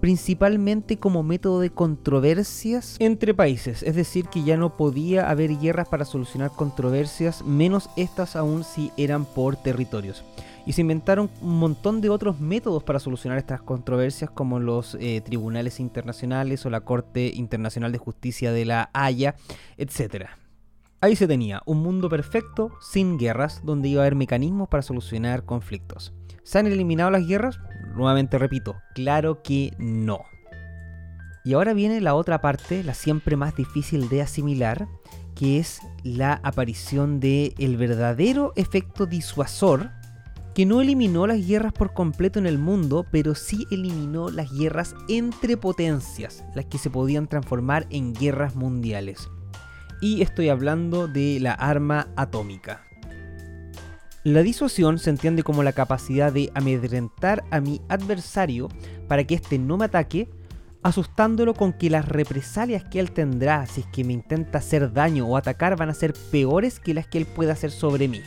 principalmente 0.00 0.98
como 0.98 1.22
método 1.22 1.60
de 1.60 1.70
controversias 1.70 2.96
entre 3.00 3.34
países. 3.34 3.82
Es 3.82 3.94
decir, 3.94 4.28
que 4.28 4.42
ya 4.42 4.56
no 4.56 4.78
podía 4.78 5.28
haber 5.28 5.58
guerras 5.58 5.88
para 5.88 6.06
solucionar 6.06 6.52
controversias, 6.52 7.44
menos 7.44 7.90
estas 7.96 8.34
aún 8.34 8.64
si 8.64 8.90
eran 8.96 9.26
por 9.26 9.56
territorios 9.56 10.24
y 10.68 10.74
se 10.74 10.82
inventaron 10.82 11.30
un 11.40 11.58
montón 11.58 12.02
de 12.02 12.10
otros 12.10 12.40
métodos 12.40 12.84
para 12.84 12.98
solucionar 12.98 13.38
estas 13.38 13.62
controversias 13.62 14.28
como 14.28 14.60
los 14.60 14.98
eh, 15.00 15.22
tribunales 15.22 15.80
internacionales 15.80 16.66
o 16.66 16.70
la 16.70 16.82
Corte 16.82 17.32
Internacional 17.34 17.90
de 17.90 17.96
Justicia 17.96 18.52
de 18.52 18.66
la 18.66 18.90
Haya, 18.92 19.34
etc. 19.78 20.26
Ahí 21.00 21.16
se 21.16 21.26
tenía 21.26 21.62
un 21.64 21.78
mundo 21.78 22.10
perfecto, 22.10 22.70
sin 22.82 23.16
guerras, 23.16 23.62
donde 23.64 23.88
iba 23.88 24.02
a 24.02 24.04
haber 24.04 24.14
mecanismos 24.14 24.68
para 24.68 24.82
solucionar 24.82 25.46
conflictos. 25.46 26.12
¿Se 26.42 26.58
han 26.58 26.66
eliminado 26.66 27.10
las 27.10 27.26
guerras? 27.26 27.58
Nuevamente 27.96 28.36
repito, 28.36 28.76
claro 28.94 29.42
que 29.42 29.72
no. 29.78 30.20
Y 31.46 31.54
ahora 31.54 31.72
viene 31.72 32.02
la 32.02 32.14
otra 32.14 32.42
parte, 32.42 32.84
la 32.84 32.92
siempre 32.92 33.36
más 33.36 33.56
difícil 33.56 34.10
de 34.10 34.20
asimilar, 34.20 34.86
que 35.34 35.60
es 35.60 35.80
la 36.02 36.40
aparición 36.42 37.20
del 37.20 37.54
el 37.58 37.78
verdadero 37.78 38.52
efecto 38.54 39.06
disuasor 39.06 39.92
que 40.58 40.66
no 40.66 40.80
eliminó 40.80 41.28
las 41.28 41.46
guerras 41.46 41.72
por 41.72 41.94
completo 41.94 42.40
en 42.40 42.46
el 42.48 42.58
mundo, 42.58 43.06
pero 43.12 43.36
sí 43.36 43.64
eliminó 43.70 44.28
las 44.28 44.50
guerras 44.50 44.96
entre 45.08 45.56
potencias, 45.56 46.42
las 46.56 46.64
que 46.64 46.78
se 46.78 46.90
podían 46.90 47.28
transformar 47.28 47.86
en 47.90 48.12
guerras 48.12 48.56
mundiales. 48.56 49.28
Y 50.00 50.20
estoy 50.20 50.48
hablando 50.48 51.06
de 51.06 51.38
la 51.38 51.52
arma 51.52 52.08
atómica. 52.16 52.82
La 54.24 54.42
disuasión 54.42 54.98
se 54.98 55.10
entiende 55.10 55.44
como 55.44 55.62
la 55.62 55.74
capacidad 55.74 56.32
de 56.32 56.50
amedrentar 56.56 57.44
a 57.52 57.60
mi 57.60 57.80
adversario 57.88 58.66
para 59.06 59.22
que 59.22 59.36
éste 59.36 59.60
no 59.60 59.76
me 59.76 59.84
ataque, 59.84 60.28
asustándolo 60.82 61.54
con 61.54 61.72
que 61.72 61.88
las 61.88 62.08
represalias 62.08 62.82
que 62.82 62.98
él 62.98 63.12
tendrá 63.12 63.64
si 63.66 63.82
es 63.82 63.86
que 63.86 64.02
me 64.02 64.12
intenta 64.12 64.58
hacer 64.58 64.92
daño 64.92 65.24
o 65.24 65.36
atacar 65.36 65.76
van 65.76 65.90
a 65.90 65.94
ser 65.94 66.14
peores 66.32 66.80
que 66.80 66.94
las 66.94 67.06
que 67.06 67.18
él 67.18 67.26
pueda 67.26 67.52
hacer 67.52 67.70
sobre 67.70 68.08
mí. 68.08 68.22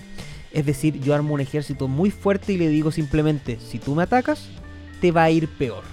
Es 0.53 0.65
decir, 0.65 0.99
yo 0.99 1.13
armo 1.13 1.33
un 1.33 1.41
ejército 1.41 1.87
muy 1.87 2.11
fuerte 2.11 2.53
y 2.53 2.57
le 2.57 2.67
digo 2.67 2.91
simplemente, 2.91 3.57
si 3.59 3.79
tú 3.79 3.95
me 3.95 4.03
atacas, 4.03 4.49
te 4.99 5.11
va 5.11 5.23
a 5.23 5.31
ir 5.31 5.47
peor. 5.47 5.83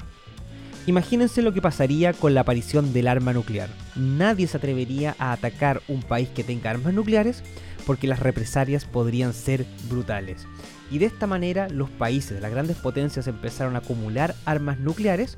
Imagínense 0.86 1.42
lo 1.42 1.52
que 1.52 1.60
pasaría 1.60 2.14
con 2.14 2.32
la 2.32 2.40
aparición 2.40 2.94
del 2.94 3.08
arma 3.08 3.34
nuclear. 3.34 3.68
Nadie 3.94 4.46
se 4.46 4.56
atrevería 4.56 5.14
a 5.18 5.32
atacar 5.32 5.82
un 5.86 6.02
país 6.02 6.30
que 6.30 6.44
tenga 6.44 6.70
armas 6.70 6.94
nucleares 6.94 7.42
porque 7.84 8.06
las 8.06 8.20
represalias 8.20 8.86
podrían 8.86 9.34
ser 9.34 9.66
brutales. 9.90 10.46
Y 10.90 10.98
de 10.98 11.06
esta 11.06 11.26
manera 11.26 11.68
los 11.68 11.90
países 11.90 12.40
las 12.40 12.50
grandes 12.50 12.78
potencias 12.78 13.26
empezaron 13.26 13.76
a 13.76 13.80
acumular 13.80 14.34
armas 14.46 14.78
nucleares 14.78 15.36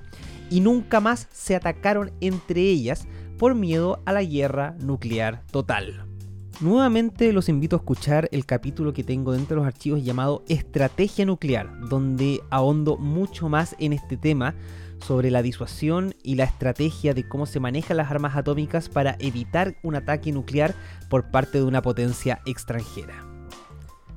y 0.51 0.61
nunca 0.61 1.01
más 1.01 1.29
se 1.33 1.57
atacaron 1.57 2.13
entre 2.21 2.61
ellas 2.61 3.07
por 3.37 3.55
miedo 3.55 4.03
a 4.05 4.13
la 4.13 4.23
guerra 4.23 4.77
nuclear 4.81 5.43
total. 5.51 6.10
Nuevamente 6.61 7.33
los 7.33 7.49
invito 7.49 7.77
a 7.77 7.79
escuchar 7.79 8.29
el 8.33 8.45
capítulo 8.45 8.93
que 8.93 9.03
tengo 9.03 9.33
dentro 9.33 9.57
de 9.57 9.63
los 9.63 9.67
archivos 9.67 10.05
llamado 10.05 10.45
Estrategia 10.47 11.25
Nuclear, 11.25 11.89
donde 11.89 12.43
ahondo 12.51 12.99
mucho 12.99 13.49
más 13.49 13.75
en 13.79 13.95
este 13.95 14.19
tema 14.19 14.55
sobre 15.03 15.31
la 15.31 15.41
disuasión 15.41 16.15
y 16.23 16.35
la 16.35 16.45
estrategia 16.45 17.15
de 17.15 17.27
cómo 17.27 17.47
se 17.47 17.61
manejan 17.61 17.97
las 17.97 18.11
armas 18.11 18.37
atómicas 18.37 18.91
para 18.91 19.17
evitar 19.21 19.77
un 19.83 19.95
ataque 19.95 20.33
nuclear 20.33 20.75
por 21.09 21.31
parte 21.31 21.57
de 21.57 21.65
una 21.65 21.81
potencia 21.81 22.43
extranjera. 22.45 23.25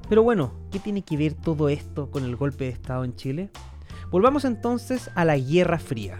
Pero 0.09 0.21
bueno, 0.21 0.53
¿qué 0.69 0.79
tiene 0.79 1.01
que 1.01 1.15
ver 1.15 1.35
todo 1.35 1.69
esto 1.69 2.11
con 2.11 2.25
el 2.25 2.35
golpe 2.35 2.65
de 2.65 2.71
Estado 2.71 3.05
en 3.05 3.15
Chile? 3.15 3.51
Volvamos 4.11 4.43
entonces 4.43 5.09
a 5.15 5.23
la 5.23 5.37
Guerra 5.37 5.79
Fría. 5.79 6.17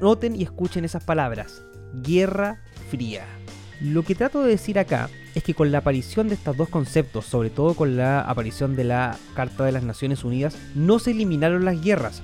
Noten 0.00 0.34
y 0.34 0.42
escuchen 0.42 0.84
esas 0.84 1.04
palabras, 1.04 1.62
Guerra 2.02 2.64
Fría. 2.90 3.39
Lo 3.80 4.02
que 4.02 4.14
trato 4.14 4.42
de 4.42 4.50
decir 4.50 4.78
acá 4.78 5.08
es 5.34 5.42
que 5.42 5.54
con 5.54 5.72
la 5.72 5.78
aparición 5.78 6.28
de 6.28 6.34
estos 6.34 6.54
dos 6.56 6.68
conceptos, 6.68 7.24
sobre 7.24 7.48
todo 7.48 7.74
con 7.74 7.96
la 7.96 8.20
aparición 8.20 8.76
de 8.76 8.84
la 8.84 9.16
Carta 9.34 9.64
de 9.64 9.72
las 9.72 9.84
Naciones 9.84 10.22
Unidas, 10.22 10.54
no 10.74 10.98
se 10.98 11.12
eliminaron 11.12 11.64
las 11.64 11.80
guerras, 11.80 12.22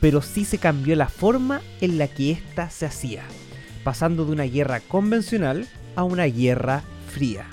pero 0.00 0.20
sí 0.20 0.44
se 0.44 0.58
cambió 0.58 0.94
la 0.94 1.08
forma 1.08 1.62
en 1.80 1.96
la 1.96 2.08
que 2.08 2.32
ésta 2.32 2.68
se 2.68 2.84
hacía, 2.84 3.22
pasando 3.84 4.26
de 4.26 4.32
una 4.32 4.44
guerra 4.44 4.80
convencional 4.80 5.66
a 5.96 6.04
una 6.04 6.24
guerra 6.24 6.82
fría. 7.08 7.46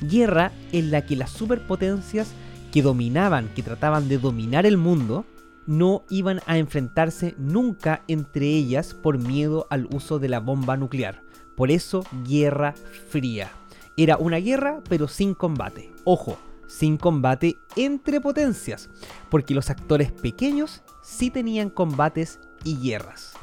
Guerra 0.00 0.50
en 0.72 0.90
la 0.90 1.04
que 1.04 1.16
las 1.16 1.30
superpotencias 1.30 2.28
que 2.72 2.80
dominaban, 2.80 3.50
que 3.54 3.62
trataban 3.62 4.08
de 4.08 4.16
dominar 4.16 4.64
el 4.64 4.78
mundo, 4.78 5.26
no 5.66 6.04
iban 6.10 6.40
a 6.46 6.58
enfrentarse 6.58 7.34
nunca 7.38 8.02
entre 8.08 8.46
ellas 8.46 8.94
por 8.94 9.18
miedo 9.18 9.66
al 9.70 9.86
uso 9.92 10.18
de 10.18 10.28
la 10.28 10.40
bomba 10.40 10.76
nuclear 10.76 11.22
por 11.56 11.70
eso, 11.70 12.04
Guerra 12.26 12.74
Fría. 13.08 13.50
Era 13.96 14.16
una 14.16 14.38
guerra, 14.38 14.80
pero 14.88 15.06
sin 15.08 15.34
combate. 15.34 15.92
Ojo, 16.04 16.38
sin 16.66 16.96
combate 16.96 17.58
entre 17.76 18.20
potencias, 18.20 18.88
porque 19.30 19.54
los 19.54 19.68
actores 19.68 20.10
pequeños 20.12 20.82
sí 21.02 21.30
tenían 21.30 21.68
combates 21.68 22.40
y 22.64 22.78
guerras. 22.78 23.34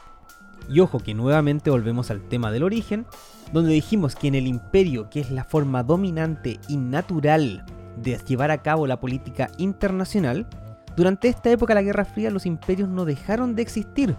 Y 0.68 0.80
ojo 0.82 1.00
que 1.00 1.14
nuevamente 1.14 1.70
volvemos 1.70 2.10
al 2.12 2.28
tema 2.28 2.52
del 2.52 2.64
origen, 2.64 3.06
donde 3.54 3.72
dijimos 3.72 4.16
que 4.16 4.28
en 4.28 4.36
el 4.36 4.48
imperio, 4.48 5.10
que 5.10 5.20
es 5.20 5.32
la 5.32 5.44
forma 5.44 5.84
dominante 5.84 6.60
y 6.68 6.78
natural 6.78 7.66
de 7.96 8.18
llevar 8.18 8.52
a 8.52 8.62
cabo 8.62 8.88
la 8.88 9.00
política 9.00 9.52
internacional, 9.58 10.48
durante 11.00 11.30
esta 11.30 11.50
época 11.50 11.72
de 11.72 11.76
la 11.76 11.86
Guerra 11.86 12.04
Fría 12.04 12.30
los 12.30 12.46
imperios 12.46 12.90
no 12.90 13.06
dejaron 13.06 13.56
de 13.56 13.62
existir. 13.62 14.18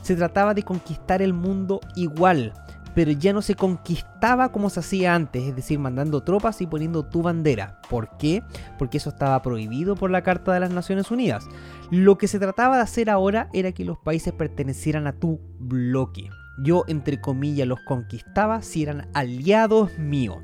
Se 0.00 0.16
trataba 0.16 0.54
de 0.54 0.62
conquistar 0.62 1.20
el 1.20 1.34
mundo 1.34 1.78
igual, 1.94 2.54
pero 2.94 3.10
ya 3.10 3.34
no 3.34 3.42
se 3.42 3.54
conquistaba 3.54 4.50
como 4.50 4.70
se 4.70 4.80
hacía 4.80 5.14
antes, 5.14 5.42
es 5.42 5.54
decir, 5.54 5.78
mandando 5.78 6.22
tropas 6.22 6.62
y 6.62 6.66
poniendo 6.66 7.04
tu 7.04 7.20
bandera. 7.20 7.82
¿Por 7.90 8.16
qué? 8.16 8.42
Porque 8.78 8.96
eso 8.96 9.10
estaba 9.10 9.42
prohibido 9.42 9.94
por 9.94 10.10
la 10.10 10.22
Carta 10.22 10.54
de 10.54 10.60
las 10.60 10.70
Naciones 10.70 11.10
Unidas. 11.10 11.44
Lo 11.90 12.16
que 12.16 12.28
se 12.28 12.38
trataba 12.38 12.76
de 12.76 12.82
hacer 12.84 13.10
ahora 13.10 13.50
era 13.52 13.72
que 13.72 13.84
los 13.84 13.98
países 13.98 14.32
pertenecieran 14.32 15.06
a 15.06 15.12
tu 15.12 15.38
bloque. 15.58 16.30
Yo, 16.62 16.84
entre 16.86 17.20
comillas, 17.20 17.66
los 17.66 17.80
conquistaba 17.80 18.62
si 18.62 18.84
eran 18.84 19.08
aliados 19.14 19.98
míos. 19.98 20.38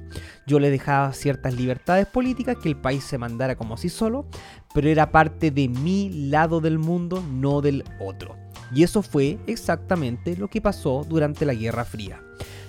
Yo 0.46 0.58
les 0.58 0.70
dejaba 0.70 1.12
ciertas 1.12 1.54
libertades 1.54 2.06
políticas, 2.06 2.56
que 2.56 2.68
el 2.68 2.76
país 2.76 3.04
se 3.04 3.18
mandara 3.18 3.56
como 3.56 3.76
si 3.76 3.88
solo, 3.88 4.26
pero 4.75 4.88
era 4.88 5.12
parte 5.12 5.50
de 5.50 5.68
mi 5.68 6.28
lado 6.28 6.60
del 6.60 6.78
mundo, 6.78 7.22
no 7.30 7.60
del 7.60 7.84
otro. 8.00 8.37
Y 8.75 8.82
eso 8.82 9.02
fue 9.02 9.38
exactamente 9.46 10.37
lo 10.37 10.48
que 10.48 10.60
pasó 10.60 11.06
durante 11.08 11.46
la 11.46 11.54
Guerra 11.54 11.84
Fría. 11.84 12.20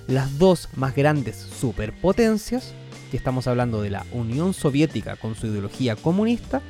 Las 0.08 0.38
dos 0.38 0.70
más 0.76 0.96
grandes 0.96 1.36
superpotencias, 1.36 2.74
que 3.12 3.18
estamos 3.18 3.48
hablando 3.48 3.82
de 3.82 3.90
la 3.90 4.06
Unión 4.12 4.54
Soviética 4.54 5.16
con 5.16 5.36
su 5.36 5.48
ideología 5.48 5.96
comunista, 5.96 6.62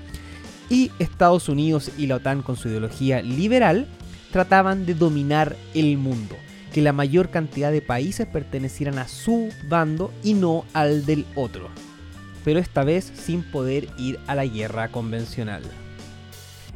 y 0.69 0.91
Estados 0.99 1.49
Unidos 1.49 1.91
y 1.97 2.07
la 2.07 2.17
OTAN 2.17 2.41
con 2.41 2.55
su 2.55 2.69
ideología 2.69 3.21
liberal, 3.21 3.87
trataban 4.31 4.85
de 4.85 4.93
dominar 4.93 5.55
el 5.73 5.97
mundo, 5.97 6.35
que 6.73 6.81
la 6.81 6.93
mayor 6.93 7.29
cantidad 7.29 7.71
de 7.71 7.81
países 7.81 8.27
pertenecieran 8.27 8.99
a 8.99 9.07
su 9.07 9.49
bando 9.67 10.11
y 10.23 10.33
no 10.33 10.65
al 10.73 11.05
del 11.05 11.25
otro, 11.35 11.69
pero 12.43 12.59
esta 12.59 12.83
vez 12.83 13.11
sin 13.15 13.43
poder 13.43 13.87
ir 13.97 14.19
a 14.27 14.35
la 14.35 14.45
guerra 14.45 14.89
convencional. 14.89 15.63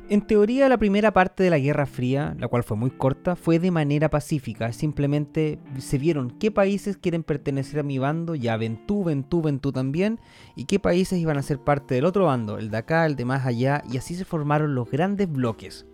En 0.09 0.21
teoría, 0.21 0.67
la 0.67 0.77
primera 0.77 1.13
parte 1.13 1.43
de 1.43 1.49
la 1.49 1.57
Guerra 1.57 1.85
Fría, 1.85 2.35
la 2.37 2.49
cual 2.49 2.63
fue 2.63 2.75
muy 2.75 2.91
corta, 2.91 3.37
fue 3.37 3.57
de 3.57 3.71
manera 3.71 4.09
pacífica. 4.09 4.73
Simplemente 4.73 5.59
se 5.79 5.97
vieron 5.97 6.29
qué 6.29 6.51
países 6.51 6.97
quieren 6.97 7.23
pertenecer 7.23 7.79
a 7.79 7.83
mi 7.83 7.99
bando, 7.99 8.35
ya 8.35 8.57
ven 8.57 8.85
tú, 8.85 9.05
ven 9.05 9.23
tú, 9.23 9.41
ven 9.41 9.59
tú 9.59 9.71
también, 9.71 10.19
y 10.57 10.65
qué 10.65 10.77
países 10.77 11.19
iban 11.19 11.37
a 11.37 11.41
ser 11.41 11.57
parte 11.57 11.95
del 11.95 12.05
otro 12.05 12.25
bando, 12.25 12.57
el 12.57 12.69
de 12.69 12.77
acá, 12.77 13.05
el 13.05 13.15
de 13.15 13.23
más 13.25 13.45
allá, 13.45 13.81
y 13.89 13.97
así 13.97 14.13
se 14.13 14.25
formaron 14.25 14.75
los 14.75 14.91
grandes 14.91 15.31
bloques. 15.31 15.85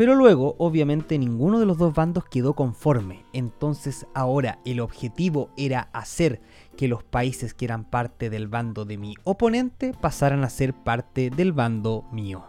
Pero 0.00 0.14
luego, 0.14 0.54
obviamente, 0.56 1.18
ninguno 1.18 1.60
de 1.60 1.66
los 1.66 1.76
dos 1.76 1.94
bandos 1.94 2.24
quedó 2.24 2.54
conforme. 2.54 3.26
Entonces 3.34 4.06
ahora 4.14 4.58
el 4.64 4.80
objetivo 4.80 5.50
era 5.58 5.90
hacer 5.92 6.40
que 6.78 6.88
los 6.88 7.04
países 7.04 7.52
que 7.52 7.66
eran 7.66 7.84
parte 7.84 8.30
del 8.30 8.48
bando 8.48 8.86
de 8.86 8.96
mi 8.96 9.14
oponente 9.24 9.92
pasaran 9.92 10.42
a 10.42 10.48
ser 10.48 10.72
parte 10.72 11.28
del 11.28 11.52
bando 11.52 12.06
mío. 12.12 12.44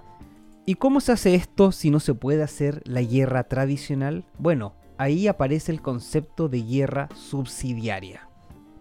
¿Y 0.65 0.75
cómo 0.75 1.01
se 1.01 1.11
hace 1.11 1.35
esto 1.35 1.73
si 1.73 1.89
no 1.89 1.99
se 1.99 2.13
puede 2.13 2.41
hacer 2.41 2.83
la 2.85 3.01
guerra 3.01 3.43
tradicional? 3.43 4.23
Bueno, 4.39 4.75
ahí 4.97 5.27
aparece 5.27 5.73
el 5.73 5.81
concepto 5.81 6.47
de 6.47 6.61
guerra 6.61 7.09
subsidiaria. 7.15 8.30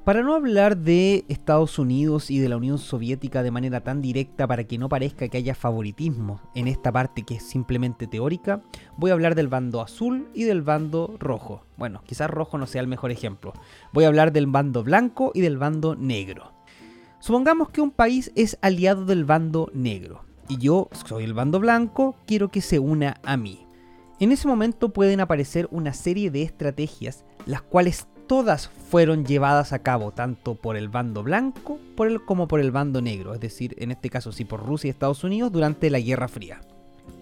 Para 0.05 0.23
no 0.23 0.35
hablar 0.35 0.79
de 0.79 1.27
Estados 1.29 1.79
Unidos 1.79 2.31
y 2.31 2.39
de 2.39 2.49
la 2.49 2.57
Unión 2.57 2.79
Soviética 2.79 3.43
de 3.43 3.51
manera 3.51 3.83
tan 3.83 4.01
directa 4.01 4.47
para 4.47 4.65
que 4.65 4.79
no 4.79 4.89
parezca 4.89 5.29
que 5.29 5.37
haya 5.37 5.55
favoritismo 5.55 6.41
en 6.55 6.69
esta 6.69 6.91
parte 6.91 7.23
que 7.23 7.35
es 7.35 7.43
simplemente 7.43 8.07
teórica, 8.07 8.63
voy 8.97 9.11
a 9.11 9.13
hablar 9.13 9.35
del 9.35 9.49
bando 9.49 9.83
azul 9.83 10.31
y 10.33 10.45
del 10.45 10.63
bando 10.63 11.17
rojo. 11.19 11.67
Bueno, 11.77 12.01
quizás 12.07 12.31
rojo 12.31 12.57
no 12.57 12.67
sea 12.67 12.81
el 12.81 12.87
mejor 12.87 13.11
ejemplo. 13.11 13.53
Voy 13.93 14.05
a 14.05 14.09
hablar 14.09 14.33
del 14.33 14.47
bando 14.47 14.83
blanco 14.83 15.33
y 15.35 15.43
del 15.43 15.59
bando 15.59 15.95
negro. 15.95 16.55
Supongamos 17.19 17.69
que 17.69 17.83
un 17.83 17.91
país 17.91 18.33
es 18.37 18.57
aliado 18.63 19.05
del 19.05 19.27
bando 19.27 19.71
negro 19.75 20.25
y 20.49 20.57
yo 20.57 20.89
soy 21.07 21.25
el 21.25 21.35
bando 21.35 21.61
blanco, 21.61 22.17
quiero 22.27 22.49
que 22.49 22.63
se 22.63 22.79
una 22.79 23.21
a 23.23 23.37
mí. 23.37 23.67
En 24.19 24.33
ese 24.33 24.49
momento 24.49 24.95
pueden 24.95 25.21
aparecer 25.21 25.69
una 25.71 25.93
serie 25.93 26.31
de 26.31 26.43
estrategias, 26.43 27.25
las 27.47 27.63
cuales 27.63 28.07
todas 28.31 28.69
fueron 28.69 29.25
llevadas 29.25 29.73
a 29.73 29.81
cabo 29.81 30.13
tanto 30.13 30.55
por 30.55 30.77
el 30.77 30.89
bando 30.89 31.25
blanco 31.25 31.81
como 32.27 32.47
por 32.47 32.61
el 32.61 32.71
bando 32.71 33.03
negro, 33.03 33.35
es 33.35 33.41
decir, 33.41 33.75
en 33.81 33.91
este 33.91 34.09
caso 34.09 34.31
sí 34.31 34.45
por 34.45 34.65
Rusia 34.65 34.87
y 34.87 34.91
Estados 34.93 35.25
Unidos 35.25 35.51
durante 35.51 35.91
la 35.91 35.99
Guerra 35.99 36.29
Fría. 36.29 36.61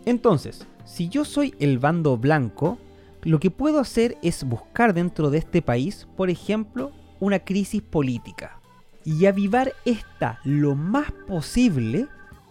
Entonces, 0.05 0.67
si 0.85 1.09
yo 1.09 1.25
soy 1.25 1.55
el 1.61 1.79
bando 1.79 2.19
blanco, 2.19 2.77
lo 3.23 3.41
que 3.41 3.50
puedo 3.50 3.81
hacer 3.81 4.19
es 4.23 4.45
buscar 4.45 4.93
dentro 4.93 5.31
de 5.31 5.38
este 5.38 5.62
país, 5.62 6.07
por 6.15 6.29
ejemplo, 6.29 6.93
una 7.21 7.38
crisis 7.38 7.81
política. 7.81 8.61
y 9.03 9.25
avivar 9.25 9.73
esta 9.87 10.41
lo 10.45 10.75
más 10.75 11.11
posible 11.27 12.07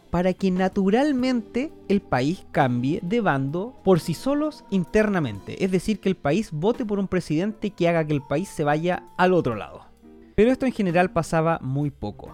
para 0.10 0.34
que 0.34 0.52
naturalmente 0.52 1.72
el 1.88 2.02
país 2.02 2.46
cambie 2.52 3.00
de 3.04 3.22
bando 3.22 3.74
por 3.84 4.00
sí 4.00 4.14
solos 4.14 4.64
internamente. 4.70 5.64
Es 5.64 5.72
decir, 5.72 6.00
que 6.00 6.10
el 6.10 6.16
país 6.16 6.52
vote 6.52 6.86
por 6.86 7.00
un 7.00 7.08
presidente 7.08 7.72
que 7.72 7.88
haga 7.88 8.06
que 8.06 8.14
el 8.14 8.22
país 8.22 8.50
se 8.50 8.64
vaya 8.64 9.04
al 9.18 9.34
otro 9.34 9.56
lado. 9.56 9.86
Pero 10.36 10.52
esto 10.52 10.66
en 10.66 10.72
general 10.72 11.12
pasaba 11.12 11.60
muy 11.62 11.90
poco. 11.92 12.32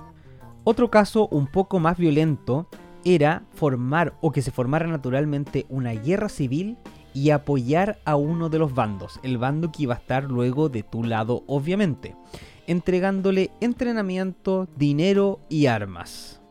Otro 0.63 0.89
caso 0.89 1.27
un 1.29 1.47
poco 1.47 1.79
más 1.79 1.97
violento 1.97 2.67
era 3.05 3.43
formar 3.53 4.13
o 4.21 4.31
que 4.31 4.41
se 4.41 4.51
formara 4.51 4.87
naturalmente 4.87 5.65
una 5.69 5.91
guerra 5.91 6.29
civil 6.29 6.77
y 7.13 7.29
apoyar 7.29 7.99
a 8.05 8.15
uno 8.15 8.49
de 8.49 8.59
los 8.59 8.73
bandos, 8.73 9.19
el 9.23 9.37
bando 9.37 9.71
que 9.71 9.83
iba 9.83 9.93
a 9.93 9.97
estar 9.97 10.23
luego 10.25 10.69
de 10.69 10.83
tu 10.83 11.03
lado 11.03 11.43
obviamente, 11.47 12.15
entregándole 12.67 13.51
entrenamiento, 13.61 14.67
dinero 14.75 15.39
y 15.49 15.67
armas. 15.67 16.42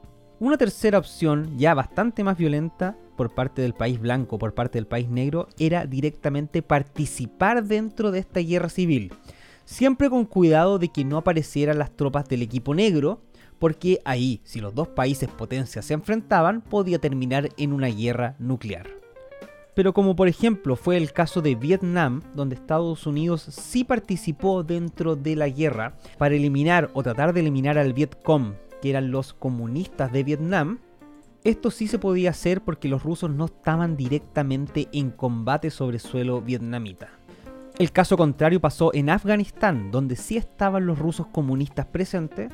Una 0.42 0.58
tercera 0.58 0.98
opción, 0.98 1.56
ya 1.56 1.72
bastante 1.72 2.24
más 2.24 2.36
violenta 2.36 2.96
por 3.16 3.32
parte 3.32 3.62
del 3.62 3.74
país 3.74 4.00
blanco, 4.00 4.40
por 4.40 4.54
parte 4.54 4.76
del 4.76 4.88
país 4.88 5.08
negro, 5.08 5.46
era 5.56 5.86
directamente 5.86 6.62
participar 6.62 7.62
dentro 7.62 8.10
de 8.10 8.18
esta 8.18 8.40
guerra 8.40 8.68
civil. 8.68 9.12
Siempre 9.64 10.10
con 10.10 10.24
cuidado 10.24 10.80
de 10.80 10.88
que 10.88 11.04
no 11.04 11.18
aparecieran 11.18 11.78
las 11.78 11.92
tropas 11.92 12.28
del 12.28 12.42
equipo 12.42 12.74
negro, 12.74 13.22
porque 13.60 14.00
ahí, 14.04 14.40
si 14.42 14.60
los 14.60 14.74
dos 14.74 14.88
países 14.88 15.28
potencias 15.28 15.84
se 15.84 15.94
enfrentaban, 15.94 16.60
podía 16.60 16.98
terminar 16.98 17.48
en 17.56 17.72
una 17.72 17.86
guerra 17.86 18.34
nuclear. 18.40 18.88
Pero 19.76 19.92
como 19.94 20.16
por 20.16 20.26
ejemplo 20.26 20.74
fue 20.74 20.96
el 20.96 21.12
caso 21.12 21.40
de 21.40 21.54
Vietnam, 21.54 22.20
donde 22.34 22.56
Estados 22.56 23.06
Unidos 23.06 23.42
sí 23.42 23.84
participó 23.84 24.64
dentro 24.64 25.14
de 25.14 25.36
la 25.36 25.48
guerra 25.48 25.94
para 26.18 26.34
eliminar 26.34 26.90
o 26.94 27.04
tratar 27.04 27.32
de 27.32 27.38
eliminar 27.38 27.78
al 27.78 27.92
Vietcong, 27.92 28.54
que 28.82 28.90
eran 28.90 29.10
los 29.10 29.32
comunistas 29.32 30.12
de 30.12 30.24
Vietnam, 30.24 30.80
esto 31.44 31.70
sí 31.70 31.86
se 31.86 31.98
podía 31.98 32.30
hacer 32.30 32.60
porque 32.60 32.88
los 32.88 33.02
rusos 33.02 33.30
no 33.30 33.46
estaban 33.46 33.96
directamente 33.96 34.88
en 34.92 35.10
combate 35.10 35.70
sobre 35.70 35.98
suelo 35.98 36.42
vietnamita. 36.42 37.08
El 37.78 37.90
caso 37.90 38.16
contrario 38.16 38.60
pasó 38.60 38.92
en 38.92 39.08
Afganistán, 39.08 39.90
donde 39.90 40.16
sí 40.16 40.36
estaban 40.36 40.84
los 40.84 40.98
rusos 40.98 41.28
comunistas 41.28 41.86
presentes, 41.86 42.52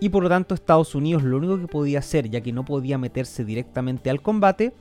y 0.00 0.08
por 0.08 0.22
lo 0.22 0.28
tanto 0.28 0.54
Estados 0.54 0.94
Unidos 0.94 1.22
lo 1.22 1.36
único 1.36 1.58
que 1.58 1.68
podía 1.68 1.98
hacer, 1.98 2.30
ya 2.30 2.40
que 2.40 2.52
no 2.52 2.64
podía 2.64 2.96
meterse 2.96 3.44
directamente 3.44 4.08
al 4.08 4.22
combate, 4.22 4.72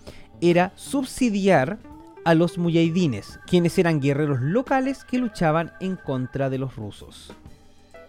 era 0.42 0.72
subsidiar 0.76 1.80
a 2.26 2.34
los 2.34 2.58
mujahidines, 2.58 3.40
quienes 3.46 3.78
eran 3.78 4.02
guerreros 4.02 4.42
locales 4.42 5.04
que 5.04 5.20
luchaban 5.20 5.72
en 5.80 5.96
contra 5.96 6.50
de 6.50 6.58
los 6.58 6.76
rusos. 6.76 7.34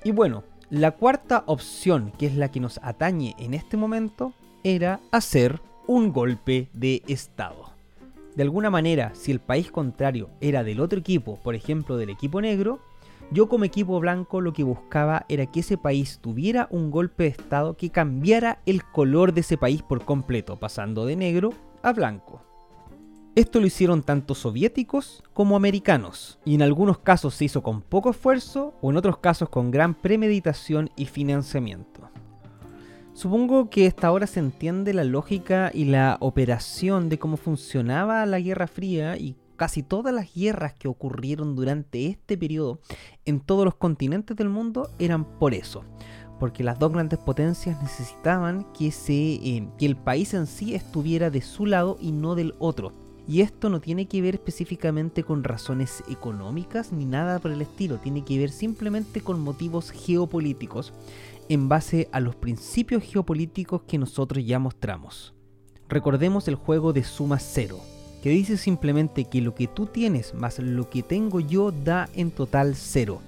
Y 0.02 0.12
bueno, 0.12 0.44
la 0.70 0.92
cuarta 0.92 1.44
opción, 1.46 2.12
que 2.18 2.26
es 2.26 2.34
la 2.34 2.50
que 2.50 2.60
nos 2.60 2.80
atañe 2.82 3.34
en 3.38 3.54
este 3.54 3.76
momento, 3.76 4.32
era 4.64 5.00
hacer 5.12 5.60
un 5.86 6.12
golpe 6.12 6.68
de 6.72 7.02
Estado. 7.06 7.70
De 8.34 8.42
alguna 8.42 8.68
manera, 8.68 9.12
si 9.14 9.30
el 9.30 9.38
país 9.38 9.70
contrario 9.70 10.28
era 10.40 10.64
del 10.64 10.80
otro 10.80 10.98
equipo, 10.98 11.38
por 11.42 11.54
ejemplo 11.54 11.96
del 11.96 12.10
equipo 12.10 12.40
negro, 12.40 12.80
yo 13.30 13.48
como 13.48 13.64
equipo 13.64 13.98
blanco 13.98 14.40
lo 14.40 14.52
que 14.52 14.62
buscaba 14.62 15.24
era 15.28 15.46
que 15.46 15.60
ese 15.60 15.78
país 15.78 16.18
tuviera 16.20 16.68
un 16.70 16.90
golpe 16.90 17.24
de 17.24 17.30
Estado 17.30 17.76
que 17.76 17.90
cambiara 17.90 18.60
el 18.66 18.84
color 18.84 19.32
de 19.32 19.40
ese 19.40 19.56
país 19.56 19.82
por 19.82 20.04
completo, 20.04 20.56
pasando 20.56 21.06
de 21.06 21.16
negro 21.16 21.52
a 21.82 21.92
blanco. 21.92 22.42
Esto 23.36 23.60
lo 23.60 23.66
hicieron 23.66 24.02
tanto 24.02 24.34
soviéticos 24.34 25.22
como 25.34 25.56
americanos, 25.56 26.38
y 26.46 26.54
en 26.54 26.62
algunos 26.62 27.00
casos 27.00 27.34
se 27.34 27.44
hizo 27.44 27.62
con 27.62 27.82
poco 27.82 28.08
esfuerzo 28.08 28.72
o 28.80 28.88
en 28.88 28.96
otros 28.96 29.18
casos 29.18 29.50
con 29.50 29.70
gran 29.70 29.92
premeditación 29.92 30.88
y 30.96 31.04
financiamiento. 31.04 32.08
Supongo 33.12 33.68
que 33.68 33.88
hasta 33.88 34.06
ahora 34.06 34.26
se 34.26 34.40
entiende 34.40 34.94
la 34.94 35.04
lógica 35.04 35.70
y 35.74 35.84
la 35.84 36.16
operación 36.20 37.10
de 37.10 37.18
cómo 37.18 37.36
funcionaba 37.36 38.24
la 38.24 38.40
Guerra 38.40 38.68
Fría 38.68 39.18
y 39.18 39.36
casi 39.56 39.82
todas 39.82 40.14
las 40.14 40.32
guerras 40.32 40.72
que 40.72 40.88
ocurrieron 40.88 41.56
durante 41.56 42.06
este 42.06 42.38
periodo 42.38 42.80
en 43.26 43.40
todos 43.40 43.66
los 43.66 43.74
continentes 43.74 44.34
del 44.34 44.48
mundo 44.48 44.88
eran 44.98 45.26
por 45.38 45.52
eso, 45.52 45.84
porque 46.40 46.64
las 46.64 46.78
dos 46.78 46.90
grandes 46.90 47.18
potencias 47.18 47.82
necesitaban 47.82 48.66
que, 48.72 48.90
eh, 49.08 49.68
que 49.76 49.84
el 49.84 49.96
país 49.96 50.32
en 50.32 50.46
sí 50.46 50.74
estuviera 50.74 51.28
de 51.28 51.42
su 51.42 51.66
lado 51.66 51.98
y 52.00 52.12
no 52.12 52.34
del 52.34 52.54
otro 52.58 53.04
y 53.28 53.40
esto 53.40 53.68
no 53.68 53.80
tiene 53.80 54.06
que 54.06 54.22
ver 54.22 54.36
específicamente 54.36 55.24
con 55.24 55.42
razones 55.42 56.04
económicas 56.08 56.92
ni 56.92 57.04
nada 57.04 57.40
por 57.40 57.50
el 57.50 57.60
estilo, 57.60 57.98
tiene 57.98 58.24
que 58.24 58.38
ver 58.38 58.50
simplemente 58.50 59.20
con 59.20 59.40
motivos 59.40 59.90
geopolíticos 59.90 60.92
en 61.48 61.68
base 61.68 62.08
a 62.12 62.20
los 62.20 62.36
principios 62.36 63.02
geopolíticos 63.02 63.82
que 63.82 63.98
nosotros 63.98 64.44
ya 64.44 64.58
mostramos. 64.58 65.34
Recordemos 65.88 66.46
el 66.48 66.54
juego 66.54 66.92
de 66.92 67.04
suma 67.04 67.38
cero, 67.38 67.80
que 68.22 68.30
dice 68.30 68.56
simplemente 68.56 69.24
que 69.24 69.40
lo 69.40 69.54
que 69.54 69.66
tú 69.66 69.86
tienes 69.86 70.34
más 70.34 70.58
lo 70.58 70.88
que 70.88 71.02
tengo 71.02 71.40
yo 71.40 71.72
da 71.72 72.08
en 72.14 72.30
total 72.30 72.74
cero. 72.76 73.20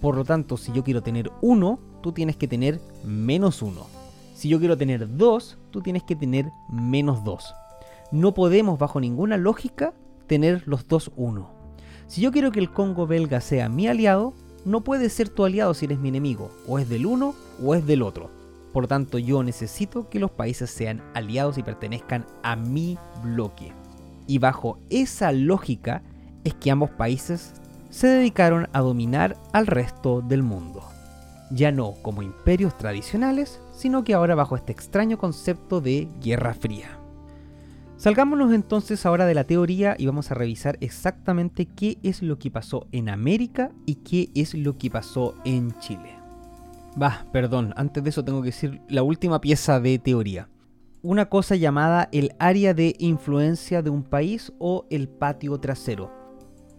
Por 0.00 0.16
lo 0.16 0.24
tanto, 0.24 0.56
si 0.56 0.72
yo 0.72 0.84
quiero 0.84 1.02
tener 1.02 1.30
1, 1.40 1.78
tú 2.02 2.12
tienes 2.12 2.36
que 2.36 2.48
tener 2.48 2.78
menos 3.04 3.62
1. 3.62 3.86
Si 4.34 4.48
yo 4.50 4.58
quiero 4.58 4.76
tener 4.76 5.16
2, 5.16 5.58
tú 5.70 5.80
tienes 5.80 6.02
que 6.02 6.16
tener 6.16 6.50
menos 6.68 7.24
2 7.24 7.54
no 8.12 8.34
podemos 8.34 8.78
bajo 8.78 9.00
ninguna 9.00 9.36
lógica 9.36 9.94
tener 10.26 10.62
los 10.66 10.86
dos 10.88 11.10
uno. 11.16 11.50
Si 12.06 12.20
yo 12.20 12.32
quiero 12.32 12.52
que 12.52 12.60
el 12.60 12.70
Congo 12.70 13.06
belga 13.06 13.40
sea 13.40 13.68
mi 13.68 13.88
aliado, 13.88 14.34
no 14.64 14.82
puede 14.82 15.10
ser 15.10 15.28
tu 15.28 15.44
aliado 15.44 15.74
si 15.74 15.86
eres 15.86 15.98
mi 15.98 16.08
enemigo, 16.08 16.50
o 16.66 16.78
es 16.78 16.88
del 16.88 17.06
uno 17.06 17.34
o 17.62 17.74
es 17.74 17.86
del 17.86 18.02
otro. 18.02 18.30
Por 18.72 18.88
tanto, 18.88 19.18
yo 19.18 19.42
necesito 19.42 20.08
que 20.08 20.18
los 20.18 20.30
países 20.30 20.70
sean 20.70 21.02
aliados 21.14 21.58
y 21.58 21.62
pertenezcan 21.62 22.26
a 22.42 22.56
mi 22.56 22.98
bloque. 23.22 23.72
Y 24.26 24.38
bajo 24.38 24.78
esa 24.90 25.32
lógica 25.32 26.02
es 26.44 26.54
que 26.54 26.70
ambos 26.70 26.90
países 26.90 27.54
se 27.90 28.08
dedicaron 28.08 28.68
a 28.72 28.80
dominar 28.80 29.36
al 29.52 29.66
resto 29.66 30.22
del 30.22 30.42
mundo. 30.42 30.82
Ya 31.50 31.70
no 31.70 31.92
como 32.02 32.22
imperios 32.22 32.76
tradicionales, 32.76 33.60
sino 33.72 34.02
que 34.02 34.14
ahora 34.14 34.34
bajo 34.34 34.56
este 34.56 34.72
extraño 34.72 35.18
concepto 35.18 35.80
de 35.80 36.08
Guerra 36.20 36.54
Fría. 36.54 37.03
Salgámonos 38.04 38.52
entonces 38.52 39.06
ahora 39.06 39.24
de 39.24 39.32
la 39.32 39.44
teoría 39.44 39.96
y 39.98 40.04
vamos 40.04 40.30
a 40.30 40.34
revisar 40.34 40.76
exactamente 40.82 41.64
qué 41.64 41.96
es 42.02 42.20
lo 42.20 42.38
que 42.38 42.50
pasó 42.50 42.86
en 42.92 43.08
América 43.08 43.70
y 43.86 43.94
qué 43.94 44.28
es 44.34 44.52
lo 44.52 44.76
que 44.76 44.90
pasó 44.90 45.34
en 45.46 45.72
Chile. 45.78 46.14
Bah, 46.96 47.24
perdón, 47.32 47.72
antes 47.78 48.04
de 48.04 48.10
eso 48.10 48.22
tengo 48.22 48.42
que 48.42 48.48
decir 48.48 48.82
la 48.90 49.02
última 49.02 49.40
pieza 49.40 49.80
de 49.80 49.98
teoría. 49.98 50.50
Una 51.00 51.30
cosa 51.30 51.56
llamada 51.56 52.10
el 52.12 52.34
área 52.38 52.74
de 52.74 52.94
influencia 52.98 53.80
de 53.80 53.88
un 53.88 54.02
país 54.02 54.52
o 54.58 54.84
el 54.90 55.08
patio 55.08 55.58
trasero. 55.58 56.12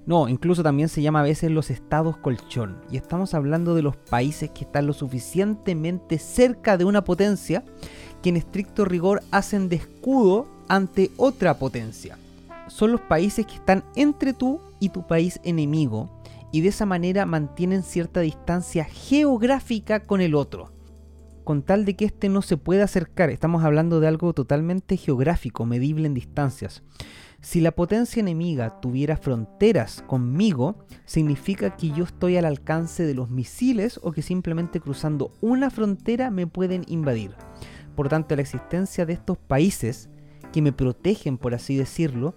No, 0.06 0.30
incluso 0.30 0.62
también 0.62 0.90
se 0.90 1.02
llama 1.02 1.22
a 1.22 1.24
veces 1.24 1.50
los 1.50 1.72
estados 1.72 2.18
colchón. 2.18 2.84
Y 2.92 2.98
estamos 2.98 3.34
hablando 3.34 3.74
de 3.74 3.82
los 3.82 3.98
países 3.98 4.52
que 4.52 4.66
están 4.66 4.86
lo 4.86 4.94
suficientemente 4.94 6.20
cerca 6.20 6.78
de 6.78 6.86
una 6.86 7.04
potencia 7.04 7.64
que 8.22 8.30
en 8.30 8.38
estricto 8.38 8.86
rigor 8.86 9.24
hacen 9.32 9.70
de 9.70 9.78
escudo 9.78 10.54
ante 10.68 11.12
otra 11.18 11.58
potencia. 11.60 12.18
Son 12.68 12.92
los 12.92 13.02
países 13.02 13.46
que 13.46 13.56
están 13.56 13.84
entre 13.96 14.34
tú 14.34 14.60
y 14.80 14.90
tu 14.90 15.06
país 15.06 15.40
enemigo 15.44 16.22
y 16.52 16.62
de 16.62 16.70
esa 16.70 16.86
manera 16.86 17.26
mantienen 17.26 17.84
cierta 17.84 18.22
distancia 18.22 18.86
geográfica 18.86 20.02
con 20.02 20.22
el 20.22 20.36
otro. 20.36 20.72
Con 21.44 21.62
tal 21.62 21.86
de 21.86 21.96
que 21.96 22.06
éste 22.06 22.28
no 22.30 22.42
se 22.42 22.58
pueda 22.58 22.86
acercar, 22.86 23.30
estamos 23.30 23.64
hablando 23.64 24.00
de 24.00 24.08
algo 24.08 24.34
totalmente 24.34 24.98
geográfico, 24.98 25.66
medible 25.66 26.08
en 26.08 26.14
distancias. 26.14 26.82
Si 27.42 27.62
la 27.62 27.72
potencia 27.72 28.20
enemiga 28.20 28.82
tuviera 28.82 29.18
fronteras 29.18 30.04
conmigo, 30.08 30.78
significa 31.06 31.76
que 31.76 31.92
yo 31.92 32.06
estoy 32.06 32.38
al 32.38 32.46
alcance 32.46 33.06
de 33.06 33.14
los 33.14 33.30
misiles 33.30 34.00
o 34.02 34.12
que 34.12 34.24
simplemente 34.24 34.80
cruzando 34.80 35.32
una 35.42 35.70
frontera 35.70 36.32
me 36.32 36.48
pueden 36.48 36.84
invadir. 36.88 37.36
Por 37.96 38.10
tanto, 38.10 38.36
la 38.36 38.42
existencia 38.42 39.06
de 39.06 39.14
estos 39.14 39.38
países 39.38 40.10
que 40.56 40.62
me 40.62 40.72
protegen, 40.72 41.38
por 41.38 41.54
así 41.54 41.76
decirlo, 41.76 42.34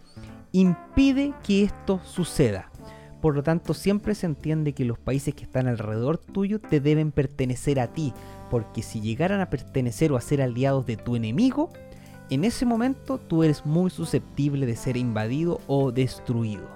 impide 0.50 1.34
que 1.44 1.62
esto 1.62 2.00
suceda. 2.02 2.68
Por 3.20 3.36
lo 3.36 3.44
tanto, 3.44 3.74
siempre 3.74 4.16
se 4.16 4.26
entiende 4.26 4.72
que 4.72 4.84
los 4.84 4.98
países 4.98 5.34
que 5.34 5.44
están 5.44 5.68
alrededor 5.68 6.18
tuyo 6.18 6.58
te 6.58 6.80
deben 6.80 7.12
pertenecer 7.12 7.78
a 7.78 7.92
ti, 7.92 8.12
porque 8.50 8.82
si 8.82 9.00
llegaran 9.00 9.40
a 9.40 9.50
pertenecer 9.50 10.10
o 10.10 10.16
a 10.16 10.20
ser 10.20 10.42
aliados 10.42 10.84
de 10.84 10.96
tu 10.96 11.14
enemigo, 11.14 11.70
en 12.28 12.42
ese 12.42 12.66
momento 12.66 13.18
tú 13.18 13.44
eres 13.44 13.64
muy 13.64 13.88
susceptible 13.88 14.66
de 14.66 14.74
ser 14.74 14.96
invadido 14.96 15.60
o 15.68 15.92
destruido. 15.92 16.66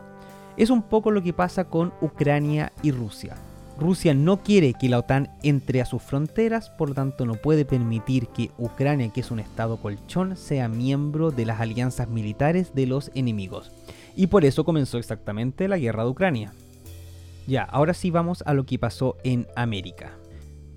Es 0.56 0.70
un 0.70 0.82
poco 0.82 1.10
lo 1.10 1.24
que 1.24 1.32
pasa 1.32 1.64
con 1.64 1.92
Ucrania 2.00 2.70
y 2.84 2.92
Rusia. 2.92 3.34
Rusia 3.78 4.14
no 4.14 4.42
quiere 4.42 4.74
que 4.74 4.88
la 4.88 4.98
OTAN 4.98 5.30
entre 5.42 5.80
a 5.80 5.86
sus 5.86 6.02
fronteras, 6.02 6.70
por 6.70 6.90
lo 6.90 6.94
tanto 6.94 7.26
no 7.26 7.34
puede 7.34 7.64
permitir 7.64 8.28
que 8.28 8.50
Ucrania, 8.58 9.08
que 9.08 9.20
es 9.20 9.30
un 9.30 9.40
estado 9.40 9.78
colchón, 9.78 10.36
sea 10.36 10.68
miembro 10.68 11.30
de 11.30 11.46
las 11.46 11.60
alianzas 11.60 12.08
militares 12.08 12.74
de 12.74 12.86
los 12.86 13.10
enemigos. 13.14 13.72
Y 14.14 14.28
por 14.28 14.44
eso 14.44 14.64
comenzó 14.64 14.98
exactamente 14.98 15.68
la 15.68 15.78
guerra 15.78 16.04
de 16.04 16.10
Ucrania. 16.10 16.52
Ya, 17.46 17.64
ahora 17.64 17.94
sí 17.94 18.10
vamos 18.10 18.42
a 18.46 18.54
lo 18.54 18.64
que 18.64 18.78
pasó 18.78 19.16
en 19.24 19.46
América. 19.56 20.12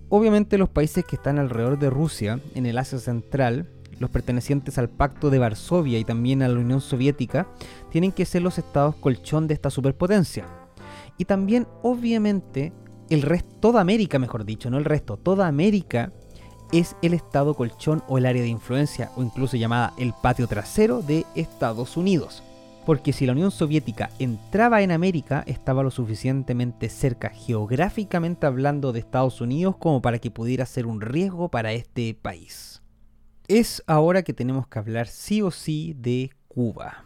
obviamente 0.09 0.57
los 0.57 0.69
países 0.69 1.03
que 1.03 1.15
están 1.15 1.39
alrededor 1.39 1.77
de 1.77 1.89
Rusia, 1.89 2.39
en 2.53 2.65
el 2.65 2.77
Asia 2.77 2.99
Central, 2.99 3.67
los 3.99 4.09
pertenecientes 4.09 4.77
al 4.77 4.89
Pacto 4.89 5.29
de 5.29 5.39
Varsovia 5.39 5.99
y 5.99 6.03
también 6.03 6.41
a 6.41 6.47
la 6.47 6.59
Unión 6.59 6.81
Soviética, 6.81 7.47
tienen 7.91 8.11
que 8.11 8.25
ser 8.25 8.41
los 8.41 8.57
estados 8.57 8.95
colchón 8.95 9.47
de 9.47 9.53
esta 9.53 9.69
superpotencia. 9.69 10.45
Y 11.17 11.25
también, 11.25 11.67
obviamente, 11.81 12.73
el 13.09 13.21
resto, 13.21 13.49
toda 13.59 13.81
América, 13.81 14.19
mejor 14.19 14.45
dicho, 14.45 14.69
no 14.69 14.77
el 14.77 14.85
resto, 14.85 15.17
toda 15.17 15.47
América 15.47 16.11
es 16.71 16.95
el 17.01 17.13
estado 17.13 17.53
colchón 17.53 18.03
o 18.07 18.17
el 18.17 18.25
área 18.25 18.41
de 18.41 18.49
influencia, 18.49 19.11
o 19.15 19.23
incluso 19.23 19.57
llamada 19.57 19.93
el 19.97 20.13
patio 20.13 20.47
trasero 20.47 21.01
de 21.01 21.25
Estados 21.35 21.97
Unidos. 21.97 22.43
Porque 22.85 23.13
si 23.13 23.25
la 23.25 23.31
Unión 23.31 23.49
Soviética 23.49 24.11
entraba 24.19 24.81
en 24.81 24.91
América, 24.91 25.43
estaba 25.47 25.83
lo 25.83 25.89
suficientemente 25.89 26.89
cerca 26.89 27.29
geográficamente 27.29 28.45
hablando 28.45 28.91
de 28.91 28.99
Estados 28.99 29.41
Unidos 29.41 29.77
como 29.77 30.01
para 30.01 30.19
que 30.19 30.31
pudiera 30.31 30.65
ser 30.65 30.85
un 30.85 31.01
riesgo 31.01 31.49
para 31.49 31.73
este 31.73 32.13
país. 32.13 32.83
Es 33.47 33.83
ahora 33.87 34.23
que 34.23 34.33
tenemos 34.33 34.67
que 34.67 34.79
hablar 34.79 35.07
sí 35.07 35.41
o 35.41 35.49
sí 35.51 35.95
de 35.97 36.31
Cuba. 36.47 37.04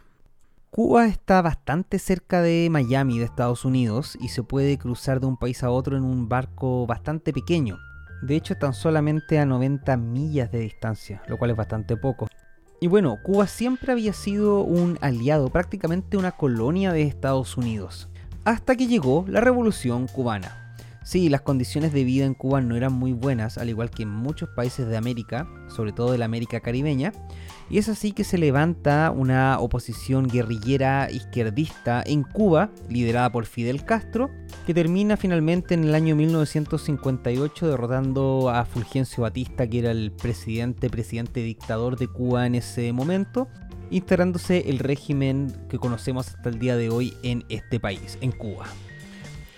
Cuba 0.72 1.08
está 1.08 1.42
bastante 1.42 1.98
cerca 1.98 2.44
de 2.44 2.68
Miami, 2.70 3.18
de 3.18 3.26
Estados 3.26 3.66
Unidos, 3.66 4.16
y 4.22 4.28
se 4.28 4.44
puede 4.44 4.78
cruzar 4.78 5.20
de 5.20 5.26
un 5.26 5.36
país 5.36 5.64
a 5.64 5.72
otro 5.72 5.98
en 5.98 6.04
un 6.04 6.30
barco 6.30 6.86
bastante 6.86 7.34
pequeño. 7.34 7.80
De 8.22 8.36
hecho, 8.36 8.54
están 8.54 8.76
solamente 8.76 9.40
a 9.40 9.48
90 9.48 9.98
millas 9.98 10.52
de 10.52 10.60
distancia, 10.60 11.24
lo 11.28 11.38
cual 11.38 11.52
es 11.52 11.58
bastante 11.58 11.98
poco. 11.98 12.28
Y 12.80 12.86
bueno, 12.86 13.18
Cuba 13.24 13.48
siempre 13.48 13.94
había 13.94 14.14
sido 14.14 14.62
un 14.62 15.00
aliado, 15.02 15.50
prácticamente 15.50 16.18
una 16.18 16.34
colonia 16.34 16.94
de 16.94 17.02
Estados 17.02 17.58
Unidos, 17.58 18.08
hasta 18.46 18.76
que 18.76 18.86
llegó 18.86 19.26
la 19.28 19.42
Revolución 19.42 20.06
Cubana. 20.08 20.69
Sí, 21.04 21.30
las 21.30 21.42
condiciones 21.42 21.94
de 21.94 22.04
vida 22.04 22.26
en 22.26 22.34
Cuba 22.34 22.62
no 22.62 22.76
eran 22.76 22.94
muy 22.94 23.14
buenas, 23.14 23.58
al 23.58 23.70
igual 23.70 23.90
que 23.90 24.04
en 24.04 24.10
muchos 24.10 24.50
países 24.50 24.88
de 24.88 24.98
América, 24.98 25.48
sobre 25.68 25.92
todo 25.92 26.12
de 26.12 26.18
la 26.18 26.26
América 26.26 26.60
caribeña, 26.60 27.14
y 27.70 27.78
es 27.78 27.88
así 27.88 28.12
que 28.12 28.24
se 28.24 28.38
levanta 28.38 29.12
una 29.12 29.60
oposición 29.60 30.28
guerrillera 30.28 31.10
izquierdista 31.10 32.04
en 32.06 32.24
Cuba, 32.24 32.70
liderada 32.90 33.32
por 33.32 33.46
Fidel 33.46 33.86
Castro, 33.86 34.30
que 34.66 34.74
termina 34.74 35.18
finalmente 35.18 35.74
en 35.74 35.84
el 35.84 35.96
año 35.96 36.16
1958 36.16 37.68
derrotando 37.68 38.50
a 38.50 38.66
Fulgencio 38.66 39.24
Batista, 39.24 39.68
que 39.68 39.80
era 39.80 39.92
el 39.92 40.12
presidente, 40.12 40.90
presidente 40.90 41.42
dictador 41.42 41.98
de 41.98 42.08
Cuba 42.08 42.46
en 42.46 42.56
ese 42.56 42.92
momento, 42.92 43.48
instalándose 43.90 44.70
el 44.70 44.80
régimen 44.80 45.54
que 45.70 45.78
conocemos 45.78 46.28
hasta 46.28 46.50
el 46.50 46.60
día 46.60 46.76
de 46.76 46.90
hoy 46.90 47.14
en 47.24 47.46
este 47.50 47.80
país, 47.80 48.18
en 48.22 48.32
Cuba. 48.32 48.66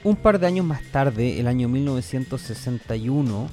Un 0.03 0.15
par 0.15 0.39
de 0.39 0.47
años 0.47 0.65
más 0.65 0.81
tarde, 0.91 1.39
el 1.39 1.47
año 1.47 1.69
1961, 1.69 3.49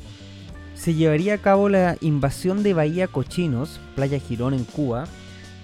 se 0.74 0.94
llevaría 0.94 1.34
a 1.34 1.38
cabo 1.38 1.68
la 1.68 1.98
invasión 2.00 2.62
de 2.62 2.72
Bahía 2.72 3.06
Cochinos, 3.06 3.78
Playa 3.94 4.18
Girón 4.18 4.54
en 4.54 4.64
Cuba, 4.64 5.04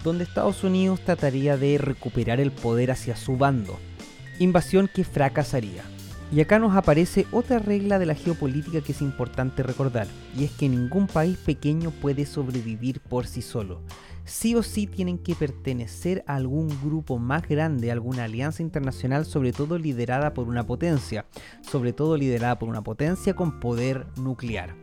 donde 0.02 0.24
Estados 0.24 0.62
Unidos 0.62 1.00
trataría 1.00 1.56
de 1.56 1.78
recuperar 1.78 2.38
el 2.38 2.50
poder 2.50 2.90
hacia 2.90 3.16
su 3.16 3.38
bando, 3.38 3.78
invasión 4.38 4.90
que 4.94 5.04
fracasaría. 5.04 5.84
Y 6.30 6.42
acá 6.42 6.58
nos 6.58 6.76
aparece 6.76 7.26
otra 7.32 7.60
regla 7.60 7.98
de 7.98 8.04
la 8.04 8.14
geopolítica 8.14 8.82
que 8.82 8.92
es 8.92 9.00
importante 9.00 9.62
recordar, 9.62 10.06
y 10.36 10.44
es 10.44 10.50
que 10.50 10.68
ningún 10.68 11.06
país 11.06 11.38
pequeño 11.38 11.92
puede 11.92 12.26
sobrevivir 12.26 13.00
por 13.00 13.26
sí 13.26 13.40
solo 13.40 13.80
sí 14.24 14.54
o 14.54 14.62
sí 14.62 14.87
tienen 14.87 15.18
que 15.18 15.34
pertenecer 15.34 16.24
a 16.26 16.37
algún 16.37 16.68
grupo 16.82 17.18
más 17.18 17.46
grande, 17.48 17.90
alguna 17.90 18.24
alianza 18.24 18.62
internacional, 18.62 19.24
sobre 19.24 19.52
todo 19.52 19.78
liderada 19.78 20.34
por 20.34 20.48
una 20.48 20.66
potencia, 20.66 21.26
sobre 21.62 21.92
todo 21.92 22.16
liderada 22.16 22.58
por 22.58 22.68
una 22.68 22.82
potencia 22.82 23.34
con 23.34 23.60
poder 23.60 24.06
nuclear. 24.16 24.74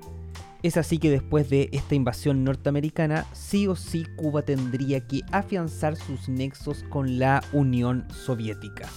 Es 0.64 0.78
así 0.78 1.00
que 1.00 1.10
después 1.10 1.50
de 1.50 1.70
esta 1.72 1.96
invasión 1.96 2.44
norteamericana, 2.44 3.26
sí 3.34 3.68
o 3.68 3.76
sí 3.76 4.06
Cuba 4.16 4.44
tendría 4.44 5.08
que 5.08 5.22
afianzar 5.32 5.96
sus 5.96 6.30
nexos 6.30 6.84
con 6.90 7.18
la 7.18 7.44
Unión 7.52 8.06
Soviética. 8.12 8.88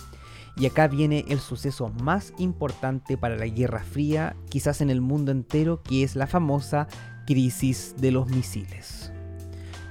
Y 0.57 0.67
acá 0.67 0.89
viene 0.89 1.25
el 1.29 1.41
suceso 1.41 1.89
más 1.89 2.35
importante 2.39 3.17
para 3.17 3.37
la 3.37 3.47
Guerra 3.47 3.83
Fría, 3.83 4.37
quizás 4.51 4.83
en 4.83 4.91
el 4.91 5.01
mundo 5.01 5.33
entero, 5.33 5.83
que 5.83 6.03
es 6.05 6.17
la 6.17 6.27
famosa 6.27 6.87
crisis 7.27 7.95
de 7.99 8.13
los 8.13 8.29
misiles. 8.29 9.14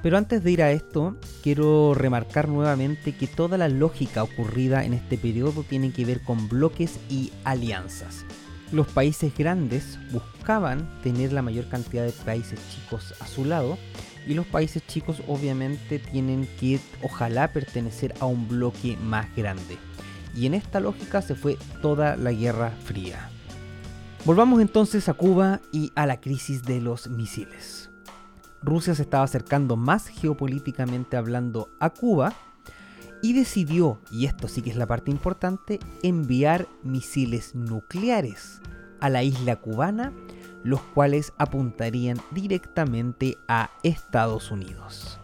Pero 0.04 0.18
antes 0.18 0.44
de 0.44 0.52
ir 0.52 0.62
a 0.62 0.72
esto, 0.72 1.16
quiero 1.42 1.94
remarcar 1.94 2.50
nuevamente 2.50 3.14
que 3.14 3.26
toda 3.26 3.58
la 3.58 3.70
lógica 3.70 4.22
ocurrida 4.22 4.84
en 4.84 4.94
este 4.94 5.18
periodo 5.18 5.64
tiene 5.64 5.94
que 5.94 6.04
ver 6.04 6.22
con 6.22 6.50
bloques 6.50 7.00
y 7.10 7.32
alianzas. 7.46 8.26
Los 8.74 8.88
países 8.88 9.34
grandes 9.36 9.98
buscaban 10.12 10.90
tener 11.04 11.32
la 11.32 11.42
mayor 11.42 11.70
cantidad 11.70 12.04
de 12.04 12.12
países 12.12 12.60
chicos 12.70 13.14
a 13.22 13.28
su 13.28 13.46
lado 13.46 13.78
y 14.28 14.34
los 14.34 14.46
países 14.46 14.86
chicos 14.86 15.22
obviamente 15.26 16.00
tienen 16.00 16.50
que 16.60 16.82
ojalá 17.02 17.54
pertenecer 17.54 18.14
a 18.20 18.26
un 18.26 18.50
bloque 18.50 18.98
más 18.98 19.34
grande. 19.38 19.78
Y 20.36 20.48
en 20.48 20.54
esta 20.54 20.82
lógica 20.82 21.22
se 21.22 21.36
fue 21.36 21.58
toda 21.82 22.18
la 22.18 22.34
Guerra 22.34 22.72
Fría. 22.84 23.30
Volvamos 24.26 24.60
entonces 24.60 25.08
a 25.08 25.14
Cuba 25.14 25.62
y 25.72 25.94
a 25.96 26.06
la 26.08 26.20
crisis 26.20 26.64
de 26.64 26.82
los 26.82 27.08
misiles. 27.08 27.93
Rusia 28.64 28.96
se 28.96 29.04
estaba 29.04 29.24
acercando 29.24 29.76
más 29.76 30.08
geopolíticamente 30.08 31.18
hablando 31.18 31.70
a 31.80 31.90
Cuba 31.90 32.34
y 33.22 33.34
decidió, 33.34 34.00
y 34.12 34.26
esto 34.26 34.48
sí 34.48 34.62
que 34.62 34.70
es 34.70 34.76
la 34.76 34.88
parte 34.88 35.12
importante, 35.12 35.80
enviar 36.02 36.68
misiles 36.84 37.56
nucleares 37.56 38.62
a 39.00 39.10
la 39.10 39.24
isla 39.24 39.58
cubana, 39.58 40.14
los 40.64 40.82
cuales 40.82 41.34
apuntarían 41.38 42.18
directamente 42.32 43.38
a 43.48 43.72
Estados 43.84 44.52
Unidos. 44.52 45.20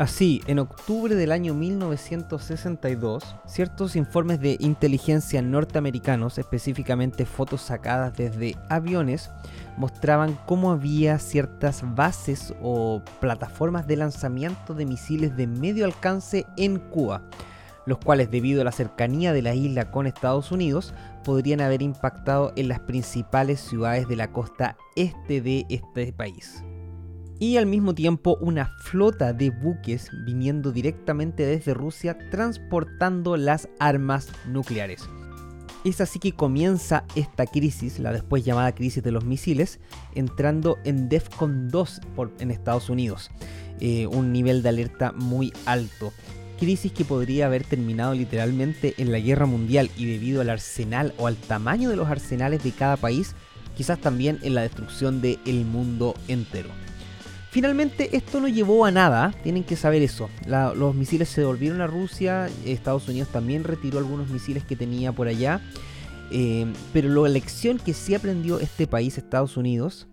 Así, 0.00 0.40
en 0.46 0.58
octubre 0.60 1.14
del 1.14 1.30
año 1.30 1.52
1962, 1.52 3.36
ciertos 3.44 3.96
informes 3.96 4.40
de 4.40 4.56
inteligencia 4.58 5.42
norteamericanos, 5.42 6.38
específicamente 6.38 7.26
fotos 7.26 7.60
sacadas 7.60 8.16
desde 8.16 8.56
aviones, 8.70 9.28
mostraban 9.76 10.38
cómo 10.46 10.70
había 10.70 11.18
ciertas 11.18 11.82
bases 11.94 12.54
o 12.62 13.02
plataformas 13.20 13.86
de 13.86 13.98
lanzamiento 13.98 14.72
de 14.72 14.86
misiles 14.86 15.36
de 15.36 15.46
medio 15.46 15.84
alcance 15.84 16.46
en 16.56 16.78
Cuba, 16.78 17.20
los 17.84 17.98
cuales 17.98 18.30
debido 18.30 18.62
a 18.62 18.64
la 18.64 18.72
cercanía 18.72 19.34
de 19.34 19.42
la 19.42 19.54
isla 19.54 19.90
con 19.90 20.06
Estados 20.06 20.50
Unidos 20.50 20.94
podrían 21.24 21.60
haber 21.60 21.82
impactado 21.82 22.54
en 22.56 22.68
las 22.68 22.80
principales 22.80 23.60
ciudades 23.60 24.08
de 24.08 24.16
la 24.16 24.32
costa 24.32 24.78
este 24.96 25.42
de 25.42 25.66
este 25.68 26.10
país 26.14 26.64
y 27.40 27.56
al 27.56 27.66
mismo 27.66 27.94
tiempo 27.94 28.36
una 28.40 28.66
flota 28.82 29.32
de 29.32 29.50
buques 29.50 30.10
viniendo 30.24 30.70
directamente 30.70 31.44
desde 31.44 31.74
Rusia 31.74 32.16
transportando 32.30 33.36
las 33.36 33.68
armas 33.80 34.28
nucleares. 34.46 35.08
Es 35.82 36.02
así 36.02 36.18
que 36.18 36.32
comienza 36.32 37.04
esta 37.14 37.46
crisis, 37.46 37.98
la 37.98 38.12
después 38.12 38.44
llamada 38.44 38.74
crisis 38.74 39.02
de 39.02 39.10
los 39.10 39.24
misiles, 39.24 39.80
entrando 40.14 40.78
en 40.84 41.08
DEFCON 41.08 41.70
2 41.70 42.00
en 42.38 42.50
Estados 42.50 42.90
Unidos, 42.90 43.30
eh, 43.80 44.06
un 44.06 44.30
nivel 44.30 44.62
de 44.62 44.68
alerta 44.68 45.12
muy 45.12 45.50
alto. 45.64 46.12
Crisis 46.58 46.92
que 46.92 47.06
podría 47.06 47.46
haber 47.46 47.64
terminado 47.64 48.12
literalmente 48.12 48.92
en 48.98 49.10
la 49.10 49.18
guerra 49.18 49.46
mundial 49.46 49.90
y 49.96 50.04
debido 50.04 50.42
al 50.42 50.50
arsenal 50.50 51.14
o 51.16 51.26
al 51.26 51.36
tamaño 51.36 51.88
de 51.88 51.96
los 51.96 52.08
arsenales 52.08 52.62
de 52.62 52.72
cada 52.72 52.98
país, 52.98 53.34
quizás 53.74 53.98
también 53.98 54.38
en 54.42 54.54
la 54.54 54.60
destrucción 54.60 55.22
del 55.22 55.64
mundo 55.64 56.14
entero. 56.28 56.68
Finalmente 57.50 58.16
esto 58.16 58.40
no 58.40 58.46
llevó 58.46 58.84
a 58.84 58.92
nada, 58.92 59.34
tienen 59.42 59.64
que 59.64 59.74
saber 59.74 60.02
eso. 60.02 60.30
los 60.46 60.94
misiles 60.94 61.28
se 61.28 61.40
devolvieron 61.40 61.80
a 61.80 61.88
Rusia, 61.88 62.48
Estados 62.64 63.08
Unidos 63.08 63.28
también 63.30 63.64
retiró 63.64 63.98
algunos 63.98 64.28
misiles 64.30 64.64
que 64.64 64.76
tenía 64.76 65.10
por 65.10 65.26
allá. 65.26 65.60
Eh, 66.30 66.72
pero 66.92 67.08
la 67.08 67.28
lección 67.28 67.78
que 67.78 67.92
sí 67.92 68.14
aprendió 68.14 68.60
este 68.60 68.86
país, 68.86 69.18
Estados 69.18 69.56
Unidos, 69.56 70.06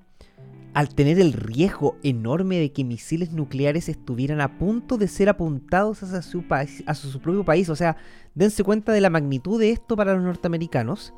al 0.73 0.89
tener 0.89 1.19
el 1.19 1.34
riesgo 1.34 1.95
enorme 2.02 2.58
de 2.58 2.71
que 2.71 2.84
misiles 2.84 3.32
nucleares 3.32 3.88
estuvieran 3.88 4.41
a 4.41 4.58
punto 4.58 4.97
de 4.97 5.08
ser 5.08 5.30
apuntados 5.30 6.02
hacia 6.02 6.23
su, 6.23 6.41
país, 6.47 6.84
su 6.93 7.19
propio 7.19 7.45
país, 7.45 7.69
o 7.69 7.76
sea, 7.76 7.97
dense 8.34 8.63
cuenta 8.63 8.91
de 8.91 9.02
la 9.02 9.12
magnitud 9.12 9.60
de 9.60 9.69
esto 9.69 9.95
para 9.95 10.15
los 10.15 10.23
norteamericanos. 10.23 11.13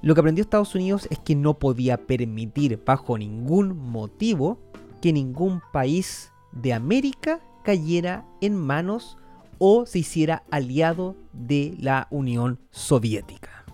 Lo 0.00 0.14
que 0.14 0.20
aprendió 0.20 0.42
Estados 0.42 0.74
Unidos 0.74 1.08
es 1.10 1.18
que 1.18 1.36
no 1.36 1.58
podía 1.58 2.06
permitir 2.06 2.82
bajo 2.84 3.18
ningún 3.18 3.76
motivo 3.76 4.58
que 5.02 5.12
ningún 5.12 5.60
país 5.72 6.32
de 6.52 6.72
América 6.72 7.40
cayera 7.64 8.24
en 8.40 8.56
manos 8.56 9.18
o 9.58 9.84
se 9.84 9.98
hiciera 9.98 10.44
aliado 10.50 11.16
de 11.32 11.76
la 11.78 12.08
Unión 12.10 12.58
Soviética. 12.70 13.64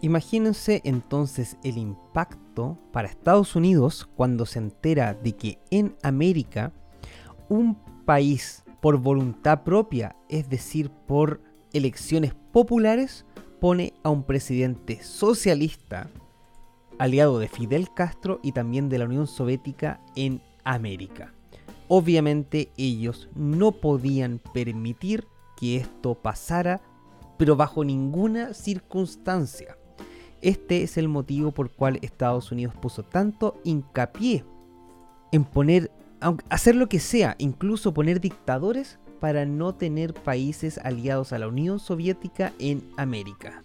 Imagínense 0.00 0.80
entonces 0.84 1.56
el 1.62 1.76
impacto 1.76 2.78
para 2.92 3.08
Estados 3.08 3.54
Unidos 3.54 4.08
cuando 4.16 4.46
se 4.46 4.60
entera 4.60 5.14
de 5.14 5.32
que 5.36 5.58
en 5.70 5.94
América 6.02 6.72
un 7.48 7.76
país 8.04 8.64
por 8.80 8.96
voluntad 8.98 9.64
propia, 9.64 10.16
es 10.28 10.48
decir, 10.48 10.90
por 10.90 11.40
elecciones 11.72 12.34
populares, 12.52 13.26
pone 13.60 13.92
a 14.04 14.10
un 14.10 14.22
presidente 14.22 15.02
socialista 15.02 16.08
aliado 16.98 17.38
de 17.38 17.48
Fidel 17.48 17.92
Castro 17.92 18.40
y 18.42 18.52
también 18.52 18.88
de 18.88 18.98
la 18.98 19.04
Unión 19.04 19.26
Soviética 19.26 20.00
en 20.14 20.40
América. 20.74 21.32
Obviamente 21.88 22.70
ellos 22.76 23.28
no 23.34 23.72
podían 23.72 24.40
permitir 24.52 25.26
que 25.56 25.76
esto 25.76 26.14
pasara, 26.14 26.82
pero 27.38 27.56
bajo 27.56 27.84
ninguna 27.84 28.52
circunstancia. 28.52 29.78
Este 30.42 30.82
es 30.82 30.98
el 30.98 31.08
motivo 31.08 31.52
por 31.52 31.70
cual 31.70 31.98
Estados 32.02 32.52
Unidos 32.52 32.74
puso 32.76 33.02
tanto 33.02 33.60
hincapié 33.64 34.44
en 35.32 35.44
poner, 35.44 35.90
hacer 36.50 36.76
lo 36.76 36.88
que 36.88 37.00
sea, 37.00 37.34
incluso 37.38 37.94
poner 37.94 38.20
dictadores 38.20 38.98
para 39.20 39.46
no 39.46 39.74
tener 39.74 40.14
países 40.14 40.78
aliados 40.78 41.32
a 41.32 41.38
la 41.38 41.48
Unión 41.48 41.80
Soviética 41.80 42.52
en 42.58 42.88
América. 42.96 43.64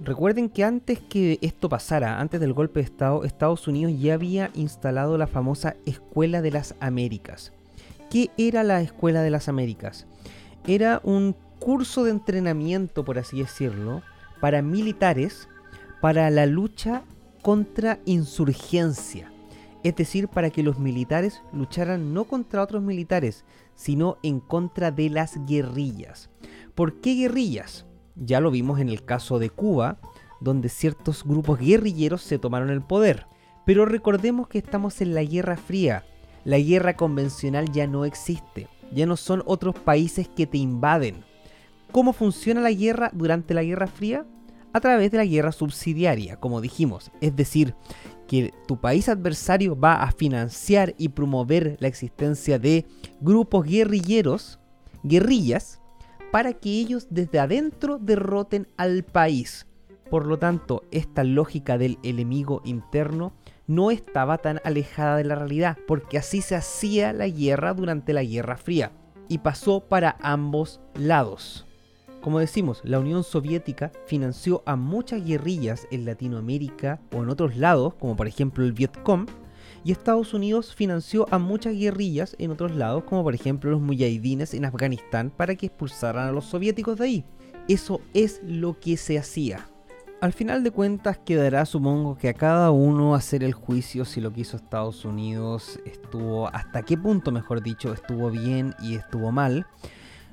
Recuerden 0.00 0.48
que 0.48 0.64
antes 0.64 0.98
que 1.00 1.38
esto 1.42 1.68
pasara, 1.68 2.20
antes 2.20 2.40
del 2.40 2.52
golpe 2.52 2.80
de 2.80 2.84
Estado, 2.84 3.24
Estados 3.24 3.68
Unidos 3.68 3.92
ya 3.98 4.14
había 4.14 4.50
instalado 4.54 5.16
la 5.16 5.26
famosa 5.26 5.76
Escuela 5.86 6.42
de 6.42 6.50
las 6.50 6.74
Américas. 6.80 7.52
¿Qué 8.10 8.30
era 8.36 8.64
la 8.64 8.80
Escuela 8.80 9.22
de 9.22 9.30
las 9.30 9.48
Américas? 9.48 10.06
Era 10.66 11.00
un 11.04 11.36
curso 11.58 12.04
de 12.04 12.10
entrenamiento, 12.10 13.04
por 13.04 13.18
así 13.18 13.38
decirlo, 13.38 14.02
para 14.40 14.62
militares 14.62 15.48
para 16.02 16.28
la 16.30 16.46
lucha 16.46 17.04
contra 17.42 18.00
insurgencia. 18.06 19.30
Es 19.84 19.94
decir, 19.94 20.26
para 20.26 20.50
que 20.50 20.64
los 20.64 20.80
militares 20.80 21.42
lucharan 21.52 22.12
no 22.12 22.24
contra 22.24 22.60
otros 22.60 22.82
militares, 22.82 23.44
sino 23.76 24.18
en 24.24 24.40
contra 24.40 24.90
de 24.90 25.10
las 25.10 25.38
guerrillas. 25.46 26.28
¿Por 26.74 27.00
qué 27.00 27.14
guerrillas? 27.14 27.86
Ya 28.14 28.40
lo 28.40 28.50
vimos 28.50 28.80
en 28.80 28.88
el 28.88 29.04
caso 29.04 29.38
de 29.38 29.50
Cuba, 29.50 29.98
donde 30.40 30.68
ciertos 30.68 31.24
grupos 31.24 31.58
guerrilleros 31.58 32.22
se 32.22 32.38
tomaron 32.38 32.70
el 32.70 32.82
poder. 32.82 33.26
Pero 33.64 33.86
recordemos 33.86 34.48
que 34.48 34.58
estamos 34.58 35.00
en 35.00 35.14
la 35.14 35.22
Guerra 35.22 35.56
Fría. 35.56 36.04
La 36.44 36.58
guerra 36.58 36.96
convencional 36.96 37.70
ya 37.70 37.86
no 37.86 38.04
existe. 38.04 38.68
Ya 38.90 39.06
no 39.06 39.16
son 39.16 39.42
otros 39.46 39.74
países 39.74 40.28
que 40.28 40.46
te 40.46 40.58
invaden. 40.58 41.24
¿Cómo 41.92 42.12
funciona 42.12 42.60
la 42.60 42.72
guerra 42.72 43.10
durante 43.12 43.54
la 43.54 43.62
Guerra 43.62 43.86
Fría? 43.86 44.26
A 44.72 44.80
través 44.80 45.10
de 45.10 45.18
la 45.18 45.26
guerra 45.26 45.52
subsidiaria, 45.52 46.36
como 46.36 46.60
dijimos. 46.60 47.10
Es 47.20 47.36
decir, 47.36 47.74
que 48.26 48.52
tu 48.66 48.80
país 48.80 49.10
adversario 49.10 49.78
va 49.78 50.02
a 50.02 50.10
financiar 50.10 50.94
y 50.96 51.10
promover 51.10 51.76
la 51.80 51.88
existencia 51.88 52.58
de 52.58 52.86
grupos 53.20 53.66
guerrilleros, 53.66 54.58
guerrillas, 55.02 55.81
para 56.32 56.54
que 56.54 56.70
ellos 56.70 57.06
desde 57.10 57.38
adentro 57.38 57.98
derroten 57.98 58.66
al 58.76 59.04
país. 59.04 59.66
Por 60.10 60.26
lo 60.26 60.38
tanto, 60.38 60.82
esta 60.90 61.24
lógica 61.24 61.78
del 61.78 61.98
enemigo 62.02 62.62
interno 62.64 63.34
no 63.66 63.90
estaba 63.90 64.38
tan 64.38 64.60
alejada 64.64 65.18
de 65.18 65.24
la 65.24 65.34
realidad, 65.34 65.78
porque 65.86 66.18
así 66.18 66.40
se 66.40 66.56
hacía 66.56 67.12
la 67.12 67.28
guerra 67.28 67.74
durante 67.74 68.12
la 68.12 68.24
Guerra 68.24 68.56
Fría, 68.56 68.92
y 69.28 69.38
pasó 69.38 69.80
para 69.80 70.16
ambos 70.20 70.80
lados. 70.94 71.66
Como 72.22 72.38
decimos, 72.38 72.80
la 72.84 72.98
Unión 72.98 73.24
Soviética 73.24 73.92
financió 74.06 74.62
a 74.64 74.76
muchas 74.76 75.24
guerrillas 75.24 75.86
en 75.90 76.04
Latinoamérica 76.06 77.00
o 77.14 77.22
en 77.22 77.28
otros 77.28 77.56
lados, 77.56 77.94
como 77.94 78.16
por 78.16 78.26
ejemplo 78.26 78.64
el 78.64 78.72
Vietcong, 78.72 79.26
y 79.84 79.92
Estados 79.92 80.34
Unidos 80.34 80.74
financió 80.74 81.26
a 81.30 81.38
muchas 81.38 81.74
guerrillas 81.74 82.36
en 82.38 82.50
otros 82.50 82.74
lados, 82.74 83.04
como 83.04 83.22
por 83.22 83.34
ejemplo 83.34 83.70
los 83.70 83.80
mujahidines 83.80 84.54
en 84.54 84.64
Afganistán, 84.64 85.30
para 85.30 85.54
que 85.54 85.66
expulsaran 85.66 86.28
a 86.28 86.32
los 86.32 86.44
soviéticos 86.44 86.98
de 86.98 87.04
ahí. 87.04 87.24
Eso 87.68 88.00
es 88.14 88.40
lo 88.44 88.78
que 88.78 88.96
se 88.96 89.18
hacía. 89.18 89.66
Al 90.20 90.32
final 90.32 90.62
de 90.62 90.70
cuentas 90.70 91.18
quedará 91.18 91.66
supongo 91.66 92.16
que 92.16 92.28
a 92.28 92.34
cada 92.34 92.70
uno 92.70 93.16
hacer 93.16 93.42
el 93.42 93.54
juicio 93.54 94.04
si 94.04 94.20
lo 94.20 94.32
que 94.32 94.42
hizo 94.42 94.56
Estados 94.56 95.04
Unidos 95.04 95.80
estuvo, 95.84 96.46
hasta 96.46 96.82
qué 96.82 96.96
punto 96.96 97.32
mejor 97.32 97.60
dicho, 97.60 97.92
estuvo 97.92 98.30
bien 98.30 98.72
y 98.80 98.94
estuvo 98.94 99.32
mal. 99.32 99.66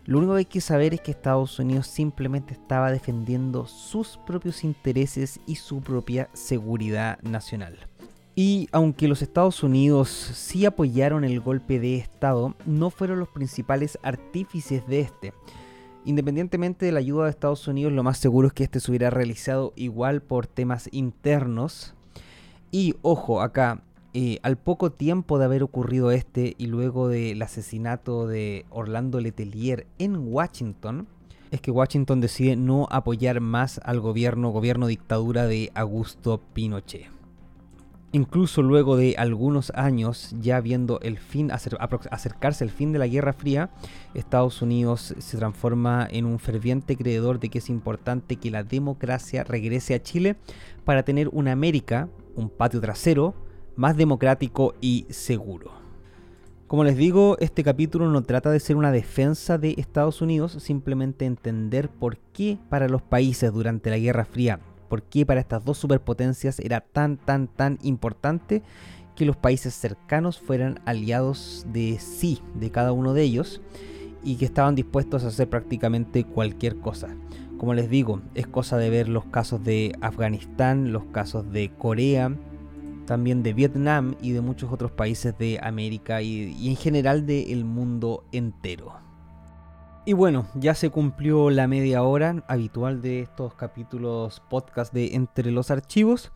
Lo 0.06 0.20
único 0.20 0.34
que 0.34 0.40
hay 0.40 0.46
que 0.46 0.62
saber 0.62 0.94
es 0.94 1.02
que 1.02 1.10
Estados 1.10 1.58
Unidos 1.58 1.88
simplemente 1.88 2.54
estaba 2.54 2.92
defendiendo 2.92 3.66
sus 3.66 4.20
propios 4.28 4.64
intereses 4.64 5.40
y 5.48 5.56
su 5.56 5.82
propia 5.82 6.30
seguridad 6.34 7.20
nacional. 7.24 7.89
Y 8.36 8.70
aunque 8.72 9.08
los 9.08 9.22
Estados 9.22 9.64
Unidos 9.64 10.10
sí 10.10 10.66
apoyaron 10.66 11.24
el 11.24 11.40
golpe 11.42 11.80
de 11.80 11.98
Estado, 11.98 12.56
no 12.66 12.90
fueron 12.90 13.20
los 13.20 13.30
principales 13.30 14.00
artífices 14.02 14.88
de 14.88 15.02
este. 15.02 15.34
Independientemente 16.06 16.86
de 16.86 16.92
la 16.92 17.00
ayuda 17.00 17.26
de 17.26 17.32
Estados 17.32 17.68
Unidos, 17.68 17.92
lo 17.92 18.04
más 18.04 18.18
seguro 18.18 18.48
es 18.48 18.54
que 18.54 18.64
este 18.64 18.80
se 18.80 18.90
hubiera 18.92 19.10
realizado 19.10 19.74
igual 19.76 20.22
por 20.22 20.48
temas 20.48 20.88
internos. 20.92 21.94
Y 22.72 22.96
ojo, 23.02 23.42
acá, 23.42 23.84
eh, 24.14 24.40
al 24.42 24.58
poco 24.58 24.92
tiempo 24.92 25.38
de 25.38 25.46
haber 25.46 25.62
ocurrido 25.62 26.12
este 26.12 26.56
y 26.58 26.68
luego 26.68 27.10
del 27.10 27.42
asesinato 27.42 28.28
de 28.28 28.66
Orlando 28.70 29.20
Letelier 29.20 29.86
en 29.98 30.16
Washington, 30.34 31.08
es 31.52 31.62
que 31.62 31.72
Washington 31.72 32.22
decide 32.22 32.56
no 32.56 32.88
apoyar 32.92 33.42
más 33.42 33.82
al 33.84 34.00
gobierno, 34.00 34.50
gobierno 34.50 34.88
dictadura 34.88 35.48
de 35.48 35.72
Augusto 35.76 36.42
Pinochet. 36.54 37.19
Incluso 38.12 38.64
luego 38.64 38.98
de 38.98 39.14
algunos 39.20 39.72
años, 39.76 40.34
ya 40.42 40.60
viendo 40.62 41.00
el 41.02 41.20
fin, 41.20 41.52
acercarse 41.52 42.64
el 42.64 42.72
fin 42.72 42.92
de 42.92 42.98
la 42.98 43.06
Guerra 43.06 43.34
Fría, 43.34 43.70
Estados 44.16 44.64
Unidos 44.64 45.14
se 45.20 45.38
transforma 45.38 46.08
en 46.10 46.26
un 46.26 46.40
ferviente 46.40 46.98
creedor 46.98 47.40
de 47.40 47.50
que 47.50 47.60
es 47.60 47.70
importante 47.70 48.38
que 48.38 48.50
la 48.50 48.64
democracia 48.64 49.44
regrese 49.44 49.94
a 49.94 50.02
Chile 50.02 50.38
para 50.86 51.04
tener 51.04 51.30
una 51.32 51.52
América, 51.52 52.10
un 52.36 52.50
patio 52.50 52.82
trasero, 52.82 53.36
más 53.76 53.96
democrático 53.96 54.74
y 54.82 55.06
seguro. 55.10 55.72
Como 56.66 56.84
les 56.84 56.98
digo, 56.98 57.38
este 57.40 57.64
capítulo 57.64 58.10
no 58.10 58.24
trata 58.24 58.50
de 58.50 58.60
ser 58.60 58.76
una 58.76 58.92
defensa 58.92 59.60
de 59.60 59.76
Estados 59.78 60.24
Unidos, 60.24 60.54
simplemente 60.60 61.26
entender 61.26 61.90
por 61.90 62.18
qué 62.18 62.58
para 62.70 62.90
los 62.90 63.04
países 63.04 63.54
durante 63.54 63.92
la 63.92 64.00
Guerra 64.00 64.26
Fría 64.26 64.60
por 64.90 65.04
qué 65.04 65.26
para 65.26 65.40
estas 65.40 65.64
dos 65.64 65.78
superpotencias 65.78 66.60
era 66.60 66.82
tan, 66.82 67.18
tan, 67.18 67.48
tan 67.48 67.78
importante 67.84 68.62
que 69.16 69.26
los 69.26 69.38
países 69.38 69.74
cercanos 69.74 70.40
fueran 70.40 70.80
aliados 70.86 71.66
de 71.72 72.00
sí, 72.00 72.42
de 72.56 72.72
cada 72.72 72.92
uno 72.92 73.14
de 73.14 73.24
ellos, 73.24 73.62
y 74.24 74.36
que 74.36 74.46
estaban 74.46 74.76
dispuestos 74.76 75.24
a 75.24 75.28
hacer 75.28 75.50
prácticamente 75.50 76.24
cualquier 76.24 76.78
cosa. 76.78 77.16
Como 77.58 77.74
les 77.74 77.90
digo, 77.90 78.22
es 78.36 78.48
cosa 78.48 78.78
de 78.78 78.90
ver 78.90 79.10
los 79.10 79.26
casos 79.26 79.64
de 79.64 79.94
Afganistán, 80.02 80.92
los 80.92 81.04
casos 81.06 81.52
de 81.52 81.70
Corea, 81.78 82.34
también 83.06 83.44
de 83.44 83.54
Vietnam 83.54 84.16
y 84.22 84.32
de 84.32 84.42
muchos 84.42 84.72
otros 84.72 84.92
países 84.92 85.38
de 85.38 85.60
América 85.62 86.22
y, 86.22 86.70
en 86.70 86.76
general 86.76 87.26
del 87.26 87.66
mundo 87.66 88.24
entero. 88.32 88.94
Y 90.06 90.14
bueno, 90.14 90.48
ya 90.56 90.76
se 90.76 90.90
cumplió 90.90 91.50
la 91.50 91.68
media 91.68 92.04
hora 92.04 92.44
habitual 92.48 93.02
de 93.02 93.22
estos 93.22 93.54
capítulos 93.54 94.42
podcast 94.50 94.94
de 94.94 95.14
Entre 95.16 95.52
los 95.52 95.72
Archivos. 95.72 96.32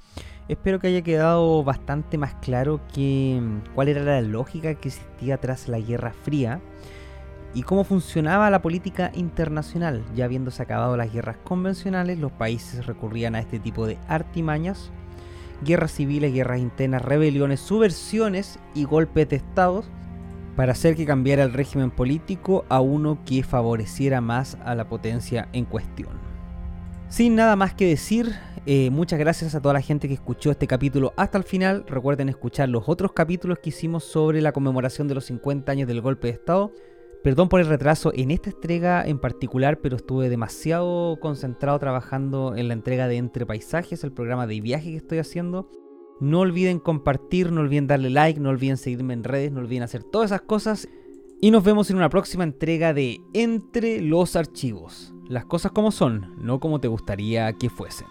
Espero 0.50 0.80
que 0.80 0.88
haya 0.88 1.02
quedado 1.02 1.64
bastante 1.64 2.18
más 2.18 2.36
claro 2.36 2.82
que, 2.94 3.40
mm, 3.42 3.74
cuál 3.74 3.88
era 3.88 4.04
la 4.04 4.22
lógica 4.22 4.76
que 4.76 4.90
existía 4.90 5.38
tras 5.38 5.70
la 5.70 5.80
Guerra 5.80 6.12
Fría 6.12 6.60
y 7.54 7.64
cómo 7.64 7.86
funcionaba 7.86 8.50
la 8.50 8.62
política 8.62 9.12
internacional. 9.16 10.04
Ya 10.14 10.26
habiéndose 10.26 10.62
acabado 10.62 10.98
las 10.98 11.12
guerras 11.14 11.38
convencionales, 11.46 12.20
los 12.20 12.34
países 12.34 12.86
recurrían 12.86 13.34
a 13.34 13.40
este 13.40 13.60
tipo 13.60 13.88
de 13.88 13.98
artimañas, 14.10 14.92
guerras 15.64 15.92
civiles, 15.92 16.34
guerras 16.34 16.60
internas, 16.60 17.02
rebeliones, 17.02 17.62
subversiones 17.62 18.60
y 18.76 18.84
golpes 18.84 19.30
de 19.30 19.38
estados 19.38 19.86
para 20.56 20.74
hacer 20.74 20.96
que 20.96 21.06
cambiara 21.06 21.44
el 21.44 21.54
régimen 21.54 21.92
político 21.92 22.66
a 22.70 22.80
uno 22.82 23.20
que 23.26 23.44
favoreciera 23.44 24.22
más 24.22 24.58
a 24.64 24.76
la 24.76 24.88
potencia 24.88 25.50
en 25.54 25.66
cuestión. 25.66 26.12
Sin 27.10 27.36
nada 27.36 27.56
más 27.56 27.74
que 27.74 27.88
decir, 27.88 28.34
eh, 28.66 28.90
muchas 28.90 29.20
gracias 29.20 29.54
a 29.56 29.62
toda 29.62 29.74
la 29.74 29.82
gente 29.82 30.08
que 30.08 30.14
escuchó 30.14 30.52
este 30.52 30.68
capítulo 30.68 31.14
hasta 31.16 31.38
el 31.38 31.44
final. 31.44 31.86
Recuerden 31.88 32.30
escuchar 32.30 32.70
los 32.70 32.88
otros 32.88 33.14
capítulos 33.14 33.60
que 33.60 33.70
hicimos 33.70 34.04
sobre 34.04 34.42
la 34.42 34.52
conmemoración 34.52 35.08
de 35.08 35.16
los 35.16 35.26
50 35.26 35.72
años 35.72 35.88
del 35.88 36.02
golpe 36.02 36.28
de 36.28 36.34
Estado. 36.34 36.72
Perdón 37.24 37.50
por 37.50 37.62
el 37.62 37.68
retraso 37.68 38.12
en 38.16 38.32
esta 38.32 38.50
entrega 38.50 39.06
en 39.06 39.20
particular, 39.20 39.80
pero 39.80 39.96
estuve 39.96 40.30
demasiado 40.30 41.20
concentrado 41.20 41.80
trabajando 41.80 42.56
en 42.56 42.68
la 42.68 42.74
entrega 42.74 43.08
de 43.08 43.18
Entre 43.18 43.46
Paisajes, 43.46 44.04
el 44.04 44.12
programa 44.12 44.48
de 44.48 44.60
viaje 44.60 44.92
que 44.92 44.98
estoy 44.98 45.20
haciendo. 45.20 45.70
No 46.24 46.40
olviden 46.40 46.80
compartir, 46.80 47.52
no 47.52 47.60
olviden 47.60 47.86
darle 47.86 48.10
like, 48.10 48.40
no 48.40 48.48
olviden 48.48 48.78
seguirme 48.78 49.14
en 49.14 49.26
redes, 49.26 49.52
no 49.52 49.60
olviden 49.60 49.84
hacer 49.84 50.06
todas 50.06 50.32
esas 50.32 50.44
cosas. 50.44 50.88
Y 51.42 51.52
nos 51.52 51.66
vemos 51.66 51.90
en 51.90 51.98
una 51.98 52.08
próxima 52.08 52.46
entrega 52.46 52.94
de 52.94 53.20
Entre 53.34 54.00
los 54.00 54.38
Archivos. 54.38 55.14
Las 55.28 55.44
cosas 55.44 55.74
como 55.74 55.92
son, 55.92 56.34
no 56.38 56.62
como 56.62 56.80
te 56.80 56.88
gustaría 56.88 57.52
que 57.52 57.70
fuesen. 57.70 58.08